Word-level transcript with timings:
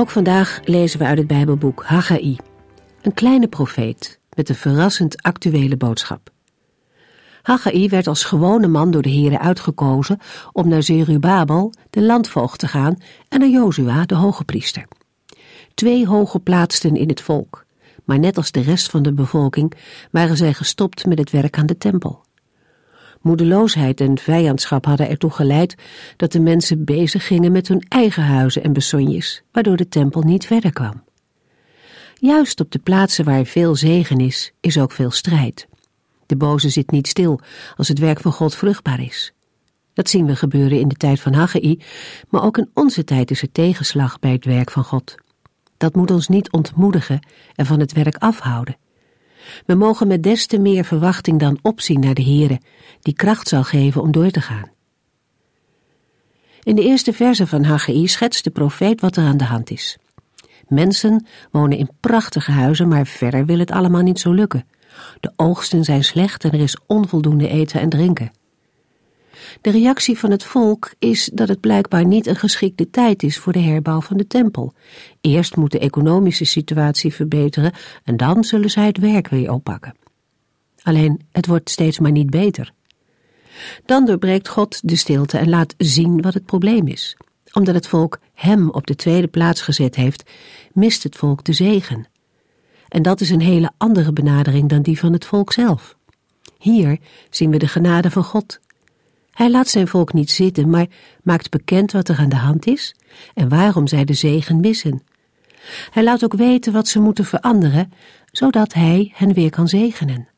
Ook 0.00 0.10
vandaag 0.10 0.60
lezen 0.64 0.98
we 0.98 1.04
uit 1.04 1.18
het 1.18 1.26
Bijbelboek 1.26 1.84
Haggai, 1.84 2.36
een 3.02 3.14
kleine 3.14 3.48
profeet 3.48 4.20
met 4.36 4.48
een 4.48 4.54
verrassend 4.54 5.22
actuele 5.22 5.76
boodschap. 5.76 6.30
Haggai 7.42 7.88
werd 7.88 8.06
als 8.06 8.24
gewone 8.24 8.68
man 8.68 8.90
door 8.90 9.02
de 9.02 9.10
Here 9.10 9.38
uitgekozen 9.38 10.18
om 10.52 10.68
naar 10.68 10.82
Zerubabel, 10.82 11.72
de 11.90 12.02
landvoogd, 12.02 12.58
te 12.58 12.68
gaan 12.68 12.96
en 13.28 13.40
naar 13.40 13.48
Jozua, 13.48 14.04
de 14.04 14.14
hoge 14.14 14.44
priester. 14.44 14.84
Twee 15.74 16.06
hooggeplaatsten 16.06 16.96
in 16.96 17.08
het 17.08 17.20
volk, 17.20 17.64
maar 18.04 18.18
net 18.18 18.36
als 18.36 18.50
de 18.50 18.60
rest 18.60 18.90
van 18.90 19.02
de 19.02 19.12
bevolking 19.12 19.72
waren 20.10 20.36
zij 20.36 20.52
gestopt 20.52 21.06
met 21.06 21.18
het 21.18 21.30
werk 21.30 21.58
aan 21.58 21.66
de 21.66 21.78
tempel. 21.78 22.24
Moedeloosheid 23.20 24.00
en 24.00 24.18
vijandschap 24.18 24.84
hadden 24.84 25.08
ertoe 25.08 25.30
geleid 25.30 25.74
dat 26.16 26.32
de 26.32 26.40
mensen 26.40 26.84
bezig 26.84 27.26
gingen 27.26 27.52
met 27.52 27.68
hun 27.68 27.84
eigen 27.88 28.22
huizen 28.22 28.62
en 28.62 28.72
besonjes, 28.72 29.42
waardoor 29.52 29.76
de 29.76 29.88
tempel 29.88 30.22
niet 30.22 30.46
verder 30.46 30.72
kwam. 30.72 31.02
Juist 32.14 32.60
op 32.60 32.70
de 32.70 32.78
plaatsen 32.78 33.24
waar 33.24 33.44
veel 33.44 33.74
zegen 33.74 34.18
is, 34.18 34.52
is 34.60 34.78
ook 34.78 34.92
veel 34.92 35.10
strijd. 35.10 35.68
De 36.26 36.36
boze 36.36 36.68
zit 36.68 36.90
niet 36.90 37.08
stil 37.08 37.40
als 37.76 37.88
het 37.88 37.98
werk 37.98 38.20
van 38.20 38.32
God 38.32 38.54
vruchtbaar 38.54 39.00
is. 39.00 39.32
Dat 39.92 40.08
zien 40.08 40.26
we 40.26 40.36
gebeuren 40.36 40.80
in 40.80 40.88
de 40.88 40.94
tijd 40.94 41.20
van 41.20 41.32
Haggai, 41.32 41.80
maar 42.28 42.42
ook 42.42 42.58
in 42.58 42.70
onze 42.74 43.04
tijd 43.04 43.30
is 43.30 43.42
er 43.42 43.52
tegenslag 43.52 44.18
bij 44.18 44.32
het 44.32 44.44
werk 44.44 44.70
van 44.70 44.84
God. 44.84 45.14
Dat 45.76 45.94
moet 45.94 46.10
ons 46.10 46.28
niet 46.28 46.50
ontmoedigen 46.50 47.26
en 47.54 47.66
van 47.66 47.80
het 47.80 47.92
werk 47.92 48.16
afhouden. 48.16 48.76
We 49.66 49.74
mogen 49.74 50.06
met 50.06 50.22
des 50.22 50.46
te 50.46 50.58
meer 50.58 50.84
verwachting 50.84 51.38
dan 51.38 51.58
opzien 51.62 52.00
naar 52.00 52.14
de 52.14 52.22
Heere, 52.22 52.60
die 53.00 53.14
kracht 53.14 53.48
zal 53.48 53.62
geven 53.62 54.02
om 54.02 54.12
door 54.12 54.30
te 54.30 54.40
gaan. 54.40 54.70
In 56.62 56.74
de 56.74 56.82
eerste 56.82 57.12
verse 57.12 57.46
van 57.46 57.64
Haggai 57.64 58.08
schetst 58.08 58.44
de 58.44 58.50
profeet 58.50 59.00
wat 59.00 59.16
er 59.16 59.24
aan 59.24 59.36
de 59.36 59.44
hand 59.44 59.70
is. 59.70 59.98
Mensen 60.68 61.26
wonen 61.50 61.78
in 61.78 61.90
prachtige 62.00 62.50
huizen, 62.50 62.88
maar 62.88 63.06
verder 63.06 63.46
wil 63.46 63.58
het 63.58 63.70
allemaal 63.70 64.02
niet 64.02 64.20
zo 64.20 64.32
lukken. 64.32 64.66
De 65.20 65.32
oogsten 65.36 65.84
zijn 65.84 66.04
slecht 66.04 66.44
en 66.44 66.52
er 66.52 66.60
is 66.60 66.76
onvoldoende 66.86 67.48
eten 67.48 67.80
en 67.80 67.88
drinken. 67.88 68.30
De 69.60 69.70
reactie 69.70 70.18
van 70.18 70.30
het 70.30 70.44
volk 70.44 70.92
is 70.98 71.30
dat 71.32 71.48
het 71.48 71.60
blijkbaar 71.60 72.04
niet 72.04 72.26
een 72.26 72.36
geschikte 72.36 72.90
tijd 72.90 73.22
is 73.22 73.38
voor 73.38 73.52
de 73.52 73.58
herbouw 73.58 74.00
van 74.00 74.16
de 74.16 74.26
tempel. 74.26 74.72
Eerst 75.20 75.56
moet 75.56 75.72
de 75.72 75.78
economische 75.78 76.44
situatie 76.44 77.14
verbeteren 77.14 77.72
en 78.04 78.16
dan 78.16 78.44
zullen 78.44 78.70
zij 78.70 78.86
het 78.86 78.98
werk 78.98 79.28
weer 79.28 79.52
oppakken. 79.52 79.94
Alleen 80.82 81.20
het 81.32 81.46
wordt 81.46 81.70
steeds 81.70 81.98
maar 81.98 82.12
niet 82.12 82.30
beter. 82.30 82.72
Dan 83.86 84.04
doorbreekt 84.04 84.48
God 84.48 84.80
de 84.88 84.96
stilte 84.96 85.38
en 85.38 85.48
laat 85.48 85.74
zien 85.78 86.20
wat 86.20 86.34
het 86.34 86.44
probleem 86.44 86.86
is. 86.86 87.16
Omdat 87.52 87.74
het 87.74 87.86
volk 87.86 88.20
hem 88.34 88.70
op 88.70 88.86
de 88.86 88.96
tweede 88.96 89.28
plaats 89.28 89.60
gezet 89.60 89.94
heeft, 89.94 90.30
mist 90.72 91.02
het 91.02 91.16
volk 91.16 91.44
de 91.44 91.52
zegen. 91.52 92.08
En 92.88 93.02
dat 93.02 93.20
is 93.20 93.30
een 93.30 93.40
hele 93.40 93.70
andere 93.76 94.12
benadering 94.12 94.68
dan 94.68 94.82
die 94.82 94.98
van 94.98 95.12
het 95.12 95.24
volk 95.24 95.52
zelf. 95.52 95.96
Hier 96.58 96.98
zien 97.30 97.50
we 97.50 97.56
de 97.56 97.68
genade 97.68 98.10
van 98.10 98.24
God. 98.24 98.60
Hij 99.32 99.50
laat 99.50 99.68
zijn 99.68 99.88
volk 99.88 100.12
niet 100.12 100.30
zitten, 100.30 100.70
maar 100.70 100.86
maakt 101.22 101.50
bekend 101.50 101.92
wat 101.92 102.08
er 102.08 102.18
aan 102.18 102.28
de 102.28 102.36
hand 102.36 102.66
is 102.66 102.94
en 103.34 103.48
waarom 103.48 103.86
zij 103.86 104.04
de 104.04 104.14
zegen 104.14 104.60
missen. 104.60 105.02
Hij 105.90 106.02
laat 106.02 106.24
ook 106.24 106.34
weten 106.34 106.72
wat 106.72 106.88
ze 106.88 107.00
moeten 107.00 107.24
veranderen, 107.24 107.92
zodat 108.32 108.72
hij 108.72 109.12
hen 109.14 109.32
weer 109.32 109.50
kan 109.50 109.68
zegenen. 109.68 110.28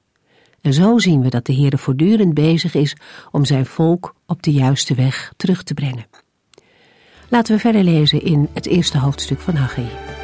En 0.61 0.73
zo 0.73 0.99
zien 0.99 1.23
we 1.23 1.29
dat 1.29 1.47
de 1.47 1.53
Heer 1.53 1.79
voortdurend 1.79 2.35
bezig 2.35 2.75
is 2.75 2.97
om 3.31 3.45
zijn 3.45 3.67
volk 3.67 4.15
op 4.27 4.43
de 4.43 4.53
juiste 4.53 4.95
weg 4.95 5.33
terug 5.37 5.63
te 5.63 5.75
brengen. 5.75 6.07
Laten 7.29 7.55
we 7.55 7.61
verder 7.61 7.83
lezen 7.85 8.23
in 8.23 8.49
het 8.53 8.67
eerste 8.67 8.99
hoofdstuk 8.99 9.41
van 9.41 9.55
Haggai. 9.55 10.22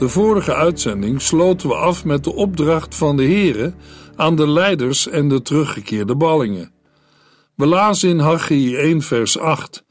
De 0.00 0.08
vorige 0.08 0.54
uitzending 0.54 1.22
sloten 1.22 1.68
we 1.68 1.74
af 1.74 2.04
met 2.04 2.24
de 2.24 2.32
opdracht 2.32 2.94
van 2.94 3.16
de 3.16 3.24
Here 3.24 3.74
aan 4.16 4.36
de 4.36 4.48
leiders 4.48 5.08
en 5.08 5.28
de 5.28 5.42
teruggekeerde 5.42 6.16
ballingen. 6.16 6.72
We 7.54 7.96
in 8.00 8.18
Haggai 8.18 8.76
1 8.76 9.02
vers 9.02 9.38
8 9.38 9.84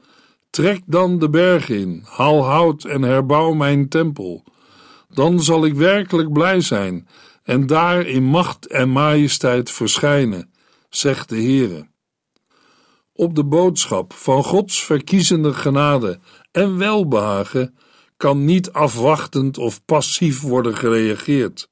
Trek 0.50 0.82
dan 0.86 1.18
de 1.18 1.30
berg 1.30 1.68
in, 1.68 2.04
haal 2.06 2.44
hout 2.44 2.84
en 2.84 3.02
herbouw 3.02 3.52
mijn 3.52 3.88
tempel. 3.88 4.44
Dan 5.08 5.42
zal 5.42 5.64
ik 5.64 5.74
werkelijk 5.74 6.32
blij 6.32 6.60
zijn 6.60 7.08
en 7.42 7.66
daar 7.66 8.06
in 8.06 8.24
macht 8.24 8.66
en 8.66 8.90
majesteit 8.90 9.70
verschijnen, 9.70 10.50
zegt 10.88 11.28
de 11.28 11.36
Heere. 11.36 11.88
Op 13.12 13.34
de 13.34 13.44
boodschap 13.44 14.12
van 14.12 14.44
Gods 14.44 14.84
verkiezende 14.84 15.52
genade 15.52 16.18
en 16.52 16.78
welbehagen 16.78 17.74
kan 18.20 18.44
niet 18.44 18.72
afwachtend 18.72 19.58
of 19.58 19.84
passief 19.84 20.40
worden 20.40 20.76
gereageerd. 20.76 21.70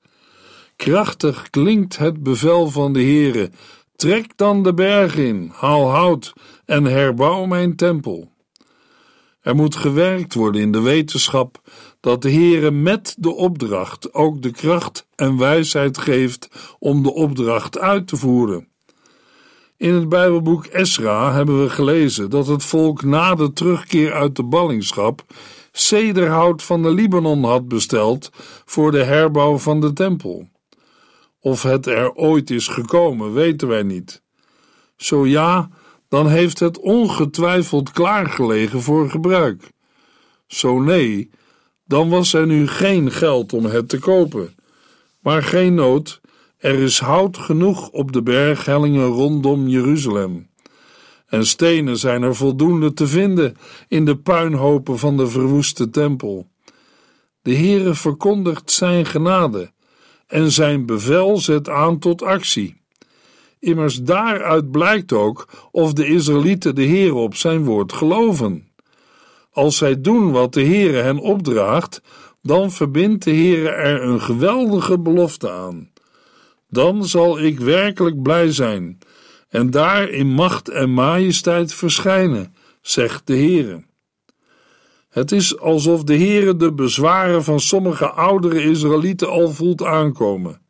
Krachtig 0.77 1.51
klinkt 1.51 1.97
het 1.97 2.23
bevel 2.23 2.71
van 2.71 2.93
de 2.93 3.01
Heere: 3.01 3.51
trek 3.97 4.37
dan 4.37 4.63
de 4.63 4.75
berg 4.75 5.17
in, 5.17 5.53
haal 5.55 5.91
hout 5.91 6.33
en 6.65 6.85
herbouw 6.85 7.45
mijn 7.45 7.77
tempel. 7.77 8.33
Er 9.41 9.55
moet 9.55 9.77
gewerkt 9.77 10.35
worden 10.35 10.61
in 10.61 10.73
de 10.73 10.81
wetenschap 10.81 11.61
dat 12.01 12.23
de 12.23 12.31
Heere 12.31 12.71
met 12.71 13.15
de 13.19 13.35
opdracht 13.35 14.15
ook 14.15 14.43
de 14.43 14.51
kracht 14.51 15.07
en 15.15 15.39
wijsheid 15.39 15.99
geeft 15.99 16.49
om 16.79 17.03
de 17.03 17.15
opdracht 17.15 17.79
uit 17.79 18.07
te 18.07 18.17
voeren. 18.17 18.69
In 19.77 19.95
het 19.95 20.09
Bijbelboek 20.09 20.67
Esra 20.67 21.33
hebben 21.33 21.63
we 21.63 21.71
gelezen 21.71 22.31
dat 22.31 22.47
het 22.47 22.65
volk 22.65 23.03
na 23.03 23.35
de 23.35 23.53
terugkeer 23.53 24.13
uit 24.13 24.37
de 24.37 24.45
ballingschap 24.45 25.25
cederhout 25.73 26.63
van 26.63 26.83
de 26.83 26.91
Libanon 26.91 27.45
had 27.45 27.69
besteld 27.69 28.31
voor 28.65 28.91
de 28.91 29.03
herbouw 29.03 29.59
van 29.59 29.81
de 29.81 29.93
tempel. 29.93 30.49
Of 31.41 31.63
het 31.63 31.87
er 31.87 32.13
ooit 32.15 32.51
is 32.51 32.69
gekomen, 32.69 33.33
weten 33.33 33.69
wij 33.69 33.83
niet. 33.83 34.23
Zo 34.97 35.27
ja, 35.27 35.69
dan 36.09 36.29
heeft 36.29 36.59
het 36.59 36.79
ongetwijfeld 36.81 37.91
klaargelegen 37.91 38.83
voor 38.83 39.11
gebruik. 39.11 39.71
Zo 40.47 40.81
nee, 40.81 41.31
dan 41.85 42.09
was 42.09 42.33
er 42.33 42.47
nu 42.47 42.67
geen 42.67 43.11
geld 43.11 43.53
om 43.53 43.65
het 43.65 43.89
te 43.89 43.99
kopen. 43.99 44.55
Maar 45.21 45.43
geen 45.43 45.75
nood, 45.75 46.21
er 46.59 46.75
is 46.75 46.99
hout 46.99 47.39
genoeg 47.39 47.89
op 47.89 48.13
de 48.13 48.23
berghellingen 48.23 49.07
rondom 49.07 49.69
Jeruzalem 49.69 50.48
en 51.29 51.47
stenen 51.47 51.97
zijn 51.97 52.23
er 52.23 52.35
voldoende 52.35 52.93
te 52.93 53.07
vinden 53.07 53.57
in 53.89 54.05
de 54.05 54.17
puinhopen 54.17 54.99
van 54.99 55.17
de 55.17 55.27
verwoeste 55.27 55.91
tempel. 55.91 56.49
De 57.43 57.55
Heere 57.55 57.95
verkondigt 57.95 58.71
zijn 58.71 59.07
genade 59.07 59.71
en 60.27 60.53
zijn 60.53 60.87
bevel 60.87 61.37
zet 61.37 61.69
aan 61.69 61.99
tot 61.99 62.23
actie. 62.23 62.77
Immers 63.61 64.03
daaruit 64.03 64.71
blijkt 64.71 65.13
ook 65.13 65.49
of 65.71 65.93
de 65.93 66.07
Israëlieten 66.07 66.75
de 66.75 66.87
Heere 66.87 67.15
op 67.15 67.35
zijn 67.35 67.65
woord 67.65 67.93
geloven. 67.93 68.69
Als 69.51 69.77
zij 69.77 70.01
doen 70.01 70.31
wat 70.31 70.53
de 70.53 70.65
Heere 70.65 70.97
hen 70.97 71.19
opdraagt, 71.19 72.03
dan 72.43 72.71
verbindt 72.71 73.25
de 73.25 73.31
Heere 73.31 73.69
er 73.69 74.03
een 74.03 74.21
geweldige 74.21 74.99
belofte 74.99 75.51
aan. 75.51 75.91
Dan 76.69 77.05
zal 77.05 77.41
ik 77.41 77.61
werkelijk 77.61 78.23
blij 78.23 78.53
zijn 78.53 78.99
en 79.49 79.71
daar 79.71 80.09
in 80.09 80.27
macht 80.27 80.69
en 80.69 80.91
majesteit 80.91 81.75
verschijnen, 81.75 82.55
zegt 82.81 83.27
de 83.27 83.37
Heere. 83.37 83.87
Het 85.09 85.33
is 85.33 85.59
alsof 85.59 86.05
de 86.05 86.17
Heere 86.17 86.57
de 86.57 86.73
bezwaren 86.73 87.45
van 87.45 87.61
sommige 87.61 88.11
oudere 88.11 88.63
Israëlieten 88.63 89.29
al 89.29 89.51
voelt 89.51 89.85
aankomen. 89.85 90.61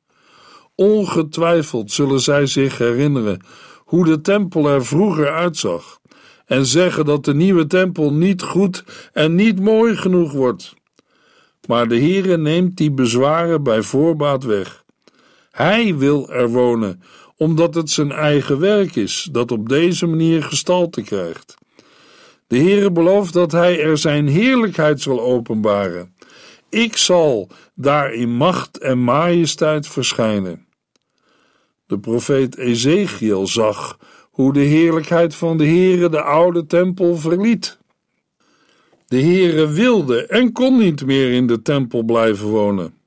Ongetwijfeld 0.75 1.92
zullen 1.92 2.20
zij 2.20 2.46
zich 2.46 2.78
herinneren 2.78 3.40
hoe 3.78 4.04
de 4.04 4.20
tempel 4.20 4.69
er 4.69 4.84
vroeger 4.84 5.32
uitzag 5.32 6.00
en 6.46 6.66
zeggen 6.66 7.04
dat 7.04 7.25
de 7.25 7.34
nieuwe 7.34 7.66
tempel 7.66 8.12
niet 8.12 8.42
goed 8.42 8.84
en 9.12 9.34
niet 9.34 9.60
mooi 9.60 9.96
genoeg 9.96 10.32
wordt. 10.32 10.75
Maar 11.66 11.88
de 11.88 11.98
Heere 11.98 12.36
neemt 12.36 12.76
die 12.76 12.90
bezwaren 12.90 13.62
bij 13.62 13.82
voorbaat 13.82 14.44
weg. 14.44 14.84
Hij 15.50 15.96
wil 15.96 16.30
er 16.30 16.48
wonen, 16.48 17.02
omdat 17.38 17.75
het 17.75 17.90
zijn 17.90 18.12
eigen 18.12 18.58
werk 18.58 18.96
is 18.96 19.29
dat 19.32 19.50
op 19.50 19.69
deze 19.69 20.06
manier 20.06 20.43
gestalte 20.43 21.02
krijgt. 21.02 21.55
De 22.46 22.58
Heere 22.58 22.93
belooft 22.93 23.32
dat 23.32 23.52
hij 23.52 23.82
er 23.82 23.99
zijn 23.99 24.29
heerlijkheid 24.29 25.00
zal 25.00 25.20
openbaren. 25.20 26.14
Ik 26.69 26.96
zal 26.96 27.49
daar 27.75 28.12
in 28.12 28.37
macht 28.37 28.79
en 28.79 28.99
majesteit 28.99 29.87
verschijnen. 29.87 30.67
De 31.87 31.99
profeet 31.99 32.56
Ezekiel 32.56 33.46
zag 33.46 33.99
hoe 34.31 34.52
de 34.52 34.61
heerlijkheid 34.61 35.35
van 35.35 35.58
de 35.58 35.67
Heere 35.67 36.08
de 36.08 36.23
oude 36.23 36.67
tempel 36.67 37.17
verliet. 37.17 37.79
De 39.06 39.20
Heere 39.20 39.69
wilde 39.69 40.26
en 40.26 40.52
kon 40.52 40.79
niet 40.79 41.06
meer 41.06 41.32
in 41.32 41.46
de 41.46 41.62
tempel 41.62 42.02
blijven 42.02 42.46
wonen. 42.46 42.97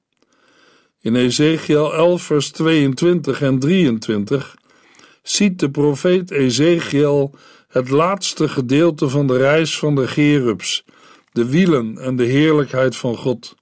In 1.03 1.15
Ezekiel 1.15 1.94
11 1.94 2.21
vers 2.21 2.50
22 2.51 3.42
en 3.42 3.59
23 3.59 4.56
ziet 5.24 5.59
de 5.59 5.71
profeet 5.71 6.31
Ezekiel 6.31 7.33
het 7.68 7.89
laatste 7.89 8.50
gedeelte 8.50 9.09
van 9.09 9.27
de 9.27 9.38
reis 9.38 9.77
van 9.77 9.95
de 9.95 10.07
Gerubs, 10.07 10.86
de 11.31 11.45
wielen 11.45 11.98
en 11.98 12.15
de 12.15 12.24
heerlijkheid 12.24 12.95
van 12.95 13.18
God. 13.18 13.56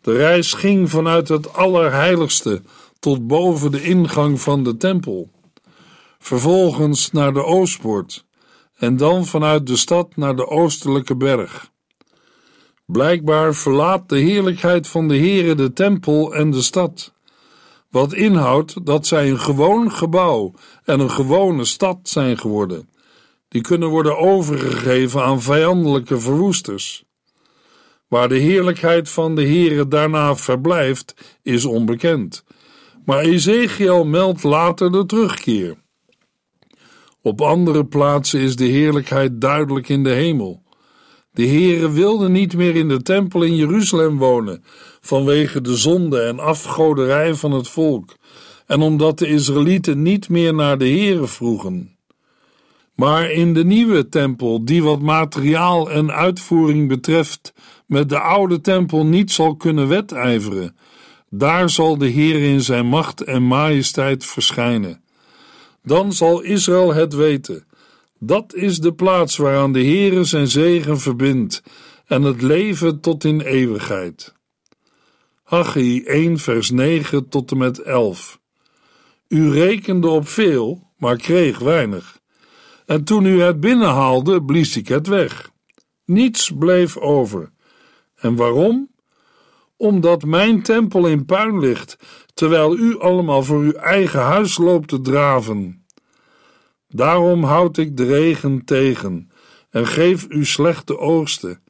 De 0.00 0.16
reis 0.16 0.52
ging 0.52 0.90
vanuit 0.90 1.28
het 1.28 1.54
Allerheiligste 1.54 2.62
tot 2.98 3.26
boven 3.26 3.70
de 3.70 3.82
ingang 3.82 4.40
van 4.40 4.64
de 4.64 4.76
tempel, 4.76 5.30
vervolgens 6.18 7.10
naar 7.10 7.32
de 7.32 7.44
Oostpoort 7.44 8.24
en 8.76 8.96
dan 8.96 9.26
vanuit 9.26 9.66
de 9.66 9.76
stad 9.76 10.16
naar 10.16 10.36
de 10.36 10.46
oostelijke 10.46 11.16
berg. 11.16 11.70
Blijkbaar 12.92 13.54
verlaat 13.54 14.08
de 14.08 14.18
heerlijkheid 14.18 14.88
van 14.88 15.08
de 15.08 15.16
Heere 15.16 15.54
de 15.54 15.72
tempel 15.72 16.34
en 16.34 16.50
de 16.50 16.62
stad, 16.62 17.12
wat 17.90 18.12
inhoudt 18.12 18.86
dat 18.86 19.06
zij 19.06 19.30
een 19.30 19.40
gewoon 19.40 19.92
gebouw 19.92 20.54
en 20.84 21.00
een 21.00 21.10
gewone 21.10 21.64
stad 21.64 21.98
zijn 22.02 22.38
geworden, 22.38 22.88
die 23.48 23.62
kunnen 23.62 23.88
worden 23.88 24.18
overgegeven 24.18 25.22
aan 25.22 25.42
vijandelijke 25.42 26.20
verwoesters. 26.20 27.04
Waar 28.06 28.28
de 28.28 28.38
heerlijkheid 28.38 29.08
van 29.08 29.34
de 29.34 29.42
Heere 29.42 29.88
daarna 29.88 30.36
verblijft, 30.36 31.38
is 31.42 31.64
onbekend, 31.64 32.44
maar 33.04 33.20
Ezekiel 33.20 34.04
meldt 34.04 34.42
later 34.42 34.92
de 34.92 35.06
terugkeer. 35.06 35.76
Op 37.22 37.40
andere 37.40 37.86
plaatsen 37.86 38.40
is 38.40 38.56
de 38.56 38.64
heerlijkheid 38.64 39.40
duidelijk 39.40 39.88
in 39.88 40.02
de 40.02 40.12
hemel. 40.12 40.66
De 41.38 41.46
Heere 41.46 41.90
wilde 41.90 42.28
niet 42.28 42.56
meer 42.56 42.76
in 42.76 42.88
de 42.88 43.02
tempel 43.02 43.42
in 43.42 43.56
Jeruzalem 43.56 44.18
wonen, 44.18 44.64
vanwege 45.00 45.60
de 45.60 45.76
zonde 45.76 46.20
en 46.20 46.38
afgoderij 46.38 47.34
van 47.34 47.52
het 47.52 47.68
volk, 47.68 48.16
en 48.66 48.80
omdat 48.80 49.18
de 49.18 49.28
Israëlieten 49.28 50.02
niet 50.02 50.28
meer 50.28 50.54
naar 50.54 50.78
de 50.78 50.88
Heere 50.88 51.26
vroegen. 51.26 51.96
Maar 52.94 53.30
in 53.30 53.54
de 53.54 53.64
nieuwe 53.64 54.08
tempel, 54.08 54.64
die 54.64 54.82
wat 54.82 55.00
materiaal 55.00 55.90
en 55.90 56.12
uitvoering 56.12 56.88
betreft, 56.88 57.52
met 57.86 58.08
de 58.08 58.18
oude 58.18 58.60
tempel 58.60 59.06
niet 59.06 59.30
zal 59.30 59.56
kunnen 59.56 59.88
wedijveren, 59.88 60.76
daar 61.30 61.70
zal 61.70 61.98
de 61.98 62.06
Heer 62.06 62.42
in 62.42 62.60
zijn 62.60 62.86
macht 62.86 63.20
en 63.20 63.42
majesteit 63.42 64.24
verschijnen. 64.24 65.00
Dan 65.82 66.12
zal 66.12 66.42
Israël 66.42 66.94
het 66.94 67.14
weten. 67.14 67.67
Dat 68.20 68.54
is 68.54 68.78
de 68.78 68.94
plaats 68.94 69.36
waaraan 69.36 69.72
de 69.72 69.84
Heere 69.84 70.24
zijn 70.24 70.48
zegen 70.48 70.98
verbindt 71.00 71.62
en 72.06 72.22
het 72.22 72.42
leven 72.42 73.00
tot 73.00 73.24
in 73.24 73.40
eeuwigheid. 73.40 74.34
Haggai 75.42 76.02
1 76.02 76.38
vers 76.38 76.70
9 76.70 77.28
tot 77.28 77.50
en 77.50 77.58
met 77.58 77.78
11 77.78 78.40
U 79.28 79.50
rekende 79.50 80.08
op 80.08 80.28
veel, 80.28 80.92
maar 80.96 81.16
kreeg 81.16 81.58
weinig. 81.58 82.18
En 82.86 83.04
toen 83.04 83.24
u 83.24 83.40
het 83.40 83.60
binnenhaalde, 83.60 84.44
blies 84.44 84.76
ik 84.76 84.88
het 84.88 85.06
weg. 85.06 85.50
Niets 86.04 86.52
bleef 86.58 86.96
over. 86.96 87.50
En 88.14 88.36
waarom? 88.36 88.90
Omdat 89.76 90.24
mijn 90.24 90.62
tempel 90.62 91.06
in 91.06 91.24
puin 91.24 91.58
ligt, 91.58 91.96
terwijl 92.34 92.76
u 92.76 92.98
allemaal 92.98 93.42
voor 93.42 93.60
uw 93.60 93.72
eigen 93.72 94.20
huis 94.20 94.58
loopt 94.58 94.88
te 94.88 95.00
draven. 95.00 95.77
Daarom 96.88 97.44
houd 97.44 97.76
ik 97.76 97.96
de 97.96 98.04
regen 98.04 98.64
tegen 98.64 99.30
en 99.70 99.86
geef 99.86 100.26
u 100.28 100.44
slechte 100.44 100.98
oogsten. 100.98 101.62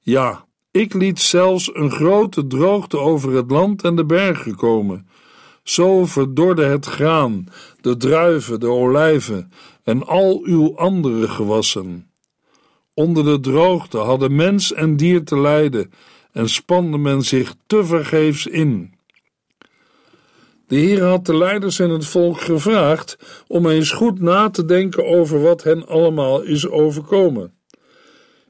Ja, 0.00 0.44
ik 0.70 0.94
liet 0.94 1.20
zelfs 1.20 1.74
een 1.74 1.90
grote 1.90 2.46
droogte 2.46 2.98
over 2.98 3.32
het 3.32 3.50
land 3.50 3.82
en 3.82 3.96
de 3.96 4.04
bergen 4.04 4.56
komen. 4.56 5.08
Zo 5.62 6.06
verdorde 6.06 6.64
het 6.64 6.86
graan, 6.86 7.46
de 7.80 7.96
druiven, 7.96 8.60
de 8.60 8.68
olijven 8.68 9.52
en 9.82 10.06
al 10.06 10.40
uw 10.44 10.76
andere 10.76 11.28
gewassen. 11.28 12.10
Onder 12.94 13.24
de 13.24 13.40
droogte 13.40 13.98
hadden 13.98 14.34
mens 14.34 14.72
en 14.72 14.96
dier 14.96 15.24
te 15.24 15.38
lijden 15.38 15.92
en 16.32 16.48
spande 16.48 16.98
men 16.98 17.22
zich 17.22 17.54
tevergeefs 17.66 18.46
in. 18.46 18.93
De 20.66 20.76
Heer 20.76 21.02
had 21.02 21.26
de 21.26 21.36
leiders 21.36 21.78
en 21.78 21.90
het 21.90 22.06
volk 22.06 22.40
gevraagd 22.40 23.18
om 23.46 23.66
eens 23.66 23.90
goed 23.90 24.20
na 24.20 24.50
te 24.50 24.64
denken 24.64 25.06
over 25.06 25.40
wat 25.40 25.62
hen 25.62 25.86
allemaal 25.86 26.42
is 26.42 26.68
overkomen. 26.68 27.54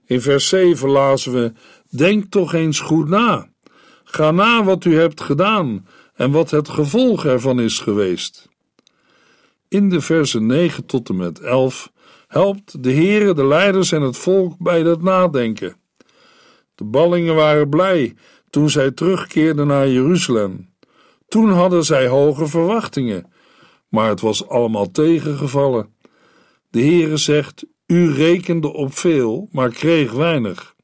In 0.06 0.20
vers 0.20 0.48
7 0.48 0.88
lazen 0.88 1.32
we: 1.32 1.52
Denk 1.88 2.24
toch 2.30 2.52
eens 2.52 2.80
goed 2.80 3.08
na. 3.08 3.48
Ga 4.04 4.30
na 4.30 4.64
wat 4.64 4.84
u 4.84 4.98
hebt 4.98 5.20
gedaan 5.20 5.86
en 6.14 6.30
wat 6.30 6.50
het 6.50 6.68
gevolg 6.68 7.24
ervan 7.24 7.60
is 7.60 7.78
geweest. 7.78 8.48
In 9.68 9.88
de 9.88 10.00
versen 10.00 10.46
9 10.46 10.86
tot 10.86 11.08
en 11.08 11.16
met 11.16 11.40
11 11.40 11.92
helpt 12.28 12.82
de 12.82 12.92
Heere 12.92 13.34
de 13.34 13.46
leiders 13.46 13.92
en 13.92 14.02
het 14.02 14.16
volk 14.16 14.58
bij 14.58 14.82
dat 14.82 15.02
nadenken. 15.02 15.76
De 16.74 16.84
ballingen 16.84 17.34
waren 17.34 17.68
blij 17.68 18.14
toen 18.50 18.70
zij 18.70 18.90
terugkeerden 18.90 19.66
naar 19.66 19.88
Jeruzalem. 19.88 20.73
Toen 21.34 21.50
hadden 21.50 21.84
zij 21.84 22.06
hoge 22.06 22.46
verwachtingen, 22.46 23.32
maar 23.88 24.08
het 24.08 24.20
was 24.20 24.48
allemaal 24.48 24.90
tegengevallen. 24.90 25.94
De 26.70 26.80
Heere 26.80 27.16
zegt: 27.16 27.64
U 27.86 28.12
rekende 28.12 28.72
op 28.72 28.96
veel, 28.96 29.48
maar 29.52 29.70
kreeg 29.70 30.12
weinig. 30.12 30.74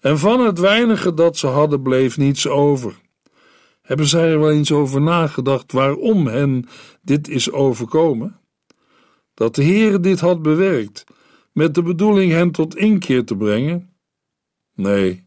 En 0.00 0.18
van 0.18 0.40
het 0.40 0.58
weinige 0.58 1.14
dat 1.14 1.36
ze 1.36 1.46
hadden, 1.46 1.82
bleef 1.82 2.16
niets 2.16 2.48
over. 2.48 2.94
Hebben 3.82 4.06
zij 4.06 4.30
er 4.30 4.40
wel 4.40 4.50
eens 4.50 4.72
over 4.72 5.00
nagedacht 5.00 5.72
waarom 5.72 6.26
hen 6.26 6.68
dit 7.02 7.28
is 7.28 7.50
overkomen? 7.50 8.40
Dat 9.34 9.54
de 9.54 9.64
Heere 9.64 10.00
dit 10.00 10.20
had 10.20 10.42
bewerkt, 10.42 11.04
met 11.52 11.74
de 11.74 11.82
bedoeling 11.82 12.32
hen 12.32 12.50
tot 12.50 12.76
inkeer 12.76 13.24
te 13.24 13.36
brengen? 13.36 13.96
Nee, 14.74 15.26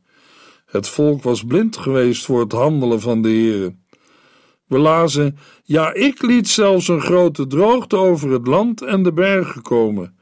het 0.66 0.88
volk 0.88 1.24
was 1.24 1.46
blind 1.46 1.78
geweest 1.78 2.26
voor 2.26 2.40
het 2.40 2.52
handelen 2.52 3.02
van 3.02 3.22
de 3.22 3.30
Heere. 3.30 3.78
We 4.70 4.78
lazen: 4.78 5.38
Ja, 5.64 5.94
ik 5.94 6.22
liet 6.22 6.48
zelfs 6.48 6.88
een 6.88 7.02
grote 7.02 7.48
droogte 7.48 7.98
over 7.98 8.32
het 8.32 8.48
land 8.48 8.82
en 8.82 9.04
de 9.04 9.14
bergen 9.14 9.62
komen. 9.62 10.18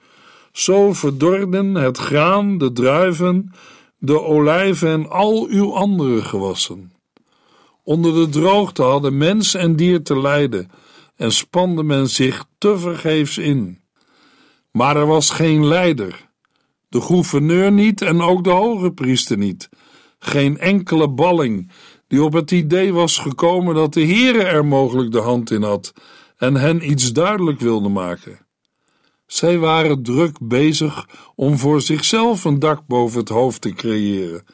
Zo 0.51 0.93
verdorden 0.93 1.75
het 1.75 1.97
graan, 1.97 2.57
de 2.57 2.71
druiven, 2.71 3.51
de 3.97 4.21
olijven 4.21 4.89
en 4.89 5.09
al 5.09 5.47
uw 5.47 5.75
andere 5.75 6.21
gewassen. 6.21 6.91
Onder 7.83 8.13
de 8.13 8.29
droogte 8.29 8.81
hadden 8.81 9.17
mens 9.17 9.53
en 9.53 9.75
dier 9.75 10.03
te 10.03 10.19
lijden 10.19 10.71
en 11.15 11.31
spande 11.31 11.83
men 11.83 12.09
zich 12.09 12.45
tevergeefs 12.57 13.37
in. 13.37 13.81
Maar 14.71 14.97
er 14.97 15.07
was 15.07 15.29
geen 15.29 15.65
leider, 15.65 16.29
de 16.89 17.01
gouverneur 17.01 17.71
niet 17.71 18.01
en 18.01 18.21
ook 18.21 18.43
de 18.43 18.49
hoge 18.49 18.91
priester 18.91 19.37
niet, 19.37 19.69
geen 20.19 20.57
enkele 20.57 21.09
balling 21.09 21.71
die 22.07 22.23
op 22.23 22.33
het 22.33 22.51
idee 22.51 22.93
was 22.93 23.17
gekomen 23.17 23.75
dat 23.75 23.93
de 23.93 24.05
Heere 24.05 24.43
er 24.43 24.65
mogelijk 24.65 25.11
de 25.11 25.21
hand 25.21 25.51
in 25.51 25.63
had 25.63 25.93
en 26.37 26.55
hen 26.55 26.89
iets 26.91 27.11
duidelijk 27.11 27.59
wilde 27.59 27.89
maken. 27.89 28.45
Zij 29.25 29.57
waren 29.57 30.03
druk 30.03 30.37
bezig 30.41 31.07
om 31.35 31.57
voor 31.57 31.81
zichzelf 31.81 32.43
een 32.43 32.59
dak 32.59 32.87
boven 32.87 33.19
het 33.19 33.29
hoofd 33.29 33.61
te 33.61 33.73
creëren, 33.73 34.45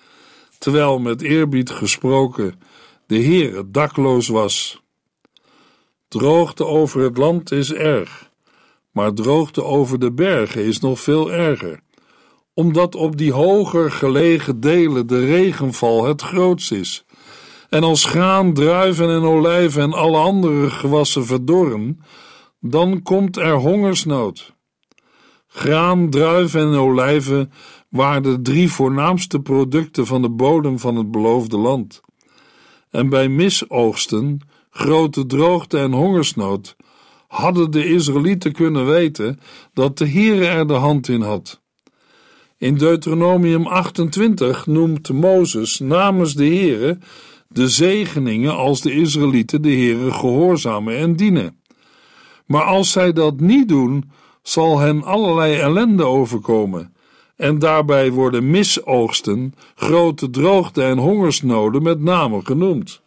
terwijl 0.58 1.00
met 1.00 1.22
eerbied 1.22 1.70
gesproken 1.70 2.60
de 3.08 3.24
Heere 3.24 3.72
dakloos 3.72 4.28
was. 4.28 4.82
Droogte 6.08 6.66
over 6.66 7.02
het 7.02 7.18
land 7.18 7.52
is 7.52 7.74
erg, 7.74 8.32
maar 8.92 9.14
droogte 9.14 9.64
over 9.64 10.00
de 10.00 10.12
bergen 10.12 10.64
is 10.66 10.80
nog 10.80 11.00
veel 11.00 11.32
erger, 11.32 11.80
omdat 12.54 12.96
op 12.96 13.18
die 13.18 13.34
hoger 13.34 13.92
gelegen 13.92 14.60
delen 14.60 15.08
de 15.08 15.26
regenval 15.26 16.06
het 16.06 16.22
grootst 16.22 16.72
is. 16.72 17.06
En 17.74 17.84
als 17.84 18.06
graan, 18.06 18.54
druiven 18.54 19.10
en 19.10 19.22
olijven 19.22 19.82
en 19.82 19.94
alle 19.94 20.18
andere 20.18 20.70
gewassen 20.70 21.26
verdorren, 21.26 22.00
dan 22.60 23.02
komt 23.02 23.38
er 23.38 23.54
hongersnood. 23.54 24.54
Graan, 25.48 26.10
druiven 26.10 26.62
en 26.62 26.76
olijven 26.76 27.52
waren 27.90 28.24
de 28.24 28.42
drie 28.42 28.72
voornaamste 28.72 29.40
producten 29.40 30.06
van 30.06 30.22
de 30.22 30.30
bodem 30.30 30.80
van 30.80 30.96
het 30.96 31.12
beloofde 31.12 31.58
land. 31.58 32.02
En 32.90 33.10
bij 33.10 33.30
misoogsten, 33.30 34.40
grote 34.70 35.26
droogte 35.26 35.78
en 35.78 35.92
hongersnood 35.92 36.76
hadden 37.28 37.72
de 37.72 37.86
Israëlieten 37.86 38.52
kunnen 38.52 38.86
weten 38.86 39.40
dat 39.74 39.98
de 39.98 40.06
Heer 40.06 40.44
er 40.44 40.68
de 40.68 40.74
hand 40.74 41.08
in 41.08 41.22
had. 41.22 41.62
In 42.58 42.78
Deuteronomium 42.78 43.68
28 43.68 44.66
noemt 44.66 45.10
Mozes 45.10 45.80
namens 45.80 46.34
de 46.34 46.46
Heere 46.46 46.98
de 47.54 47.70
zegeningen 47.70 48.56
als 48.56 48.82
de 48.82 48.92
Israëlieten 48.92 49.62
de 49.62 49.70
Heere 49.70 50.12
gehoorzamen 50.12 50.98
en 50.98 51.16
dienen. 51.16 51.58
Maar 52.46 52.64
als 52.64 52.92
zij 52.92 53.14
dat 53.14 53.40
niet 53.40 53.68
doen, 53.68 54.12
zal 54.42 54.80
hen 54.80 55.04
allerlei 55.04 55.56
ellende 55.56 56.04
overkomen, 56.04 56.94
en 57.36 57.60
daarbij 57.60 58.12
worden 58.12 58.50
misoogsten, 58.50 59.54
grote 59.76 60.30
droogte 60.30 60.84
en 60.84 60.98
hongersnoden 60.98 61.84
met 61.84 62.02
name 62.02 62.42
genoemd. 62.44 63.02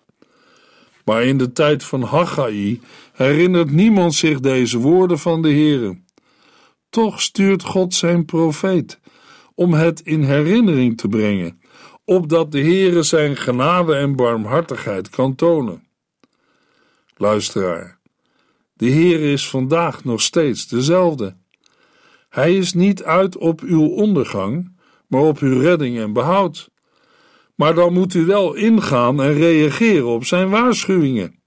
Maar 1.05 1.25
in 1.25 1.39
de 1.39 1.53
tijd 1.53 1.85
van 1.85 2.03
Haggai 2.03 2.81
herinnert 3.13 3.71
niemand 3.71 4.15
zich 4.15 4.41
deze 4.41 4.79
woorden 4.79 5.19
van 5.19 5.43
de 5.43 5.49
Heere. 5.49 5.99
Toch 6.91 7.21
stuurt 7.21 7.63
God 7.63 7.95
zijn 7.95 8.25
profeet 8.25 9.01
om 9.55 9.73
het 9.75 10.01
in 10.01 10.23
herinnering 10.23 10.97
te 10.97 11.09
brengen, 11.09 11.61
opdat 12.09 12.53
de 12.53 12.61
Heere 12.61 13.03
zijn 13.03 13.37
genade 13.37 13.95
en 13.95 14.17
barmhartigheid 14.17 15.09
kan 15.09 15.35
tonen. 15.35 15.87
Luisteraar, 17.17 17.99
de 18.73 18.87
Heer 18.87 19.21
is 19.21 19.49
vandaag 19.49 20.05
nog 20.05 20.21
steeds 20.21 20.69
dezelfde. 20.69 21.37
Hij 22.29 22.57
is 22.57 22.73
niet 22.73 23.03
uit 23.03 23.37
op 23.37 23.61
uw 23.61 23.87
ondergang, 23.87 24.77
maar 25.07 25.21
op 25.21 25.39
uw 25.39 25.61
redding 25.61 25.99
en 25.99 26.13
behoud. 26.13 26.71
Maar 27.55 27.75
dan 27.75 27.93
moet 27.93 28.15
u 28.15 28.25
wel 28.25 28.55
ingaan 28.55 29.23
en 29.23 29.33
reageren 29.33 30.07
op 30.07 30.25
zijn 30.25 30.51
waarschuwingen. 30.51 31.41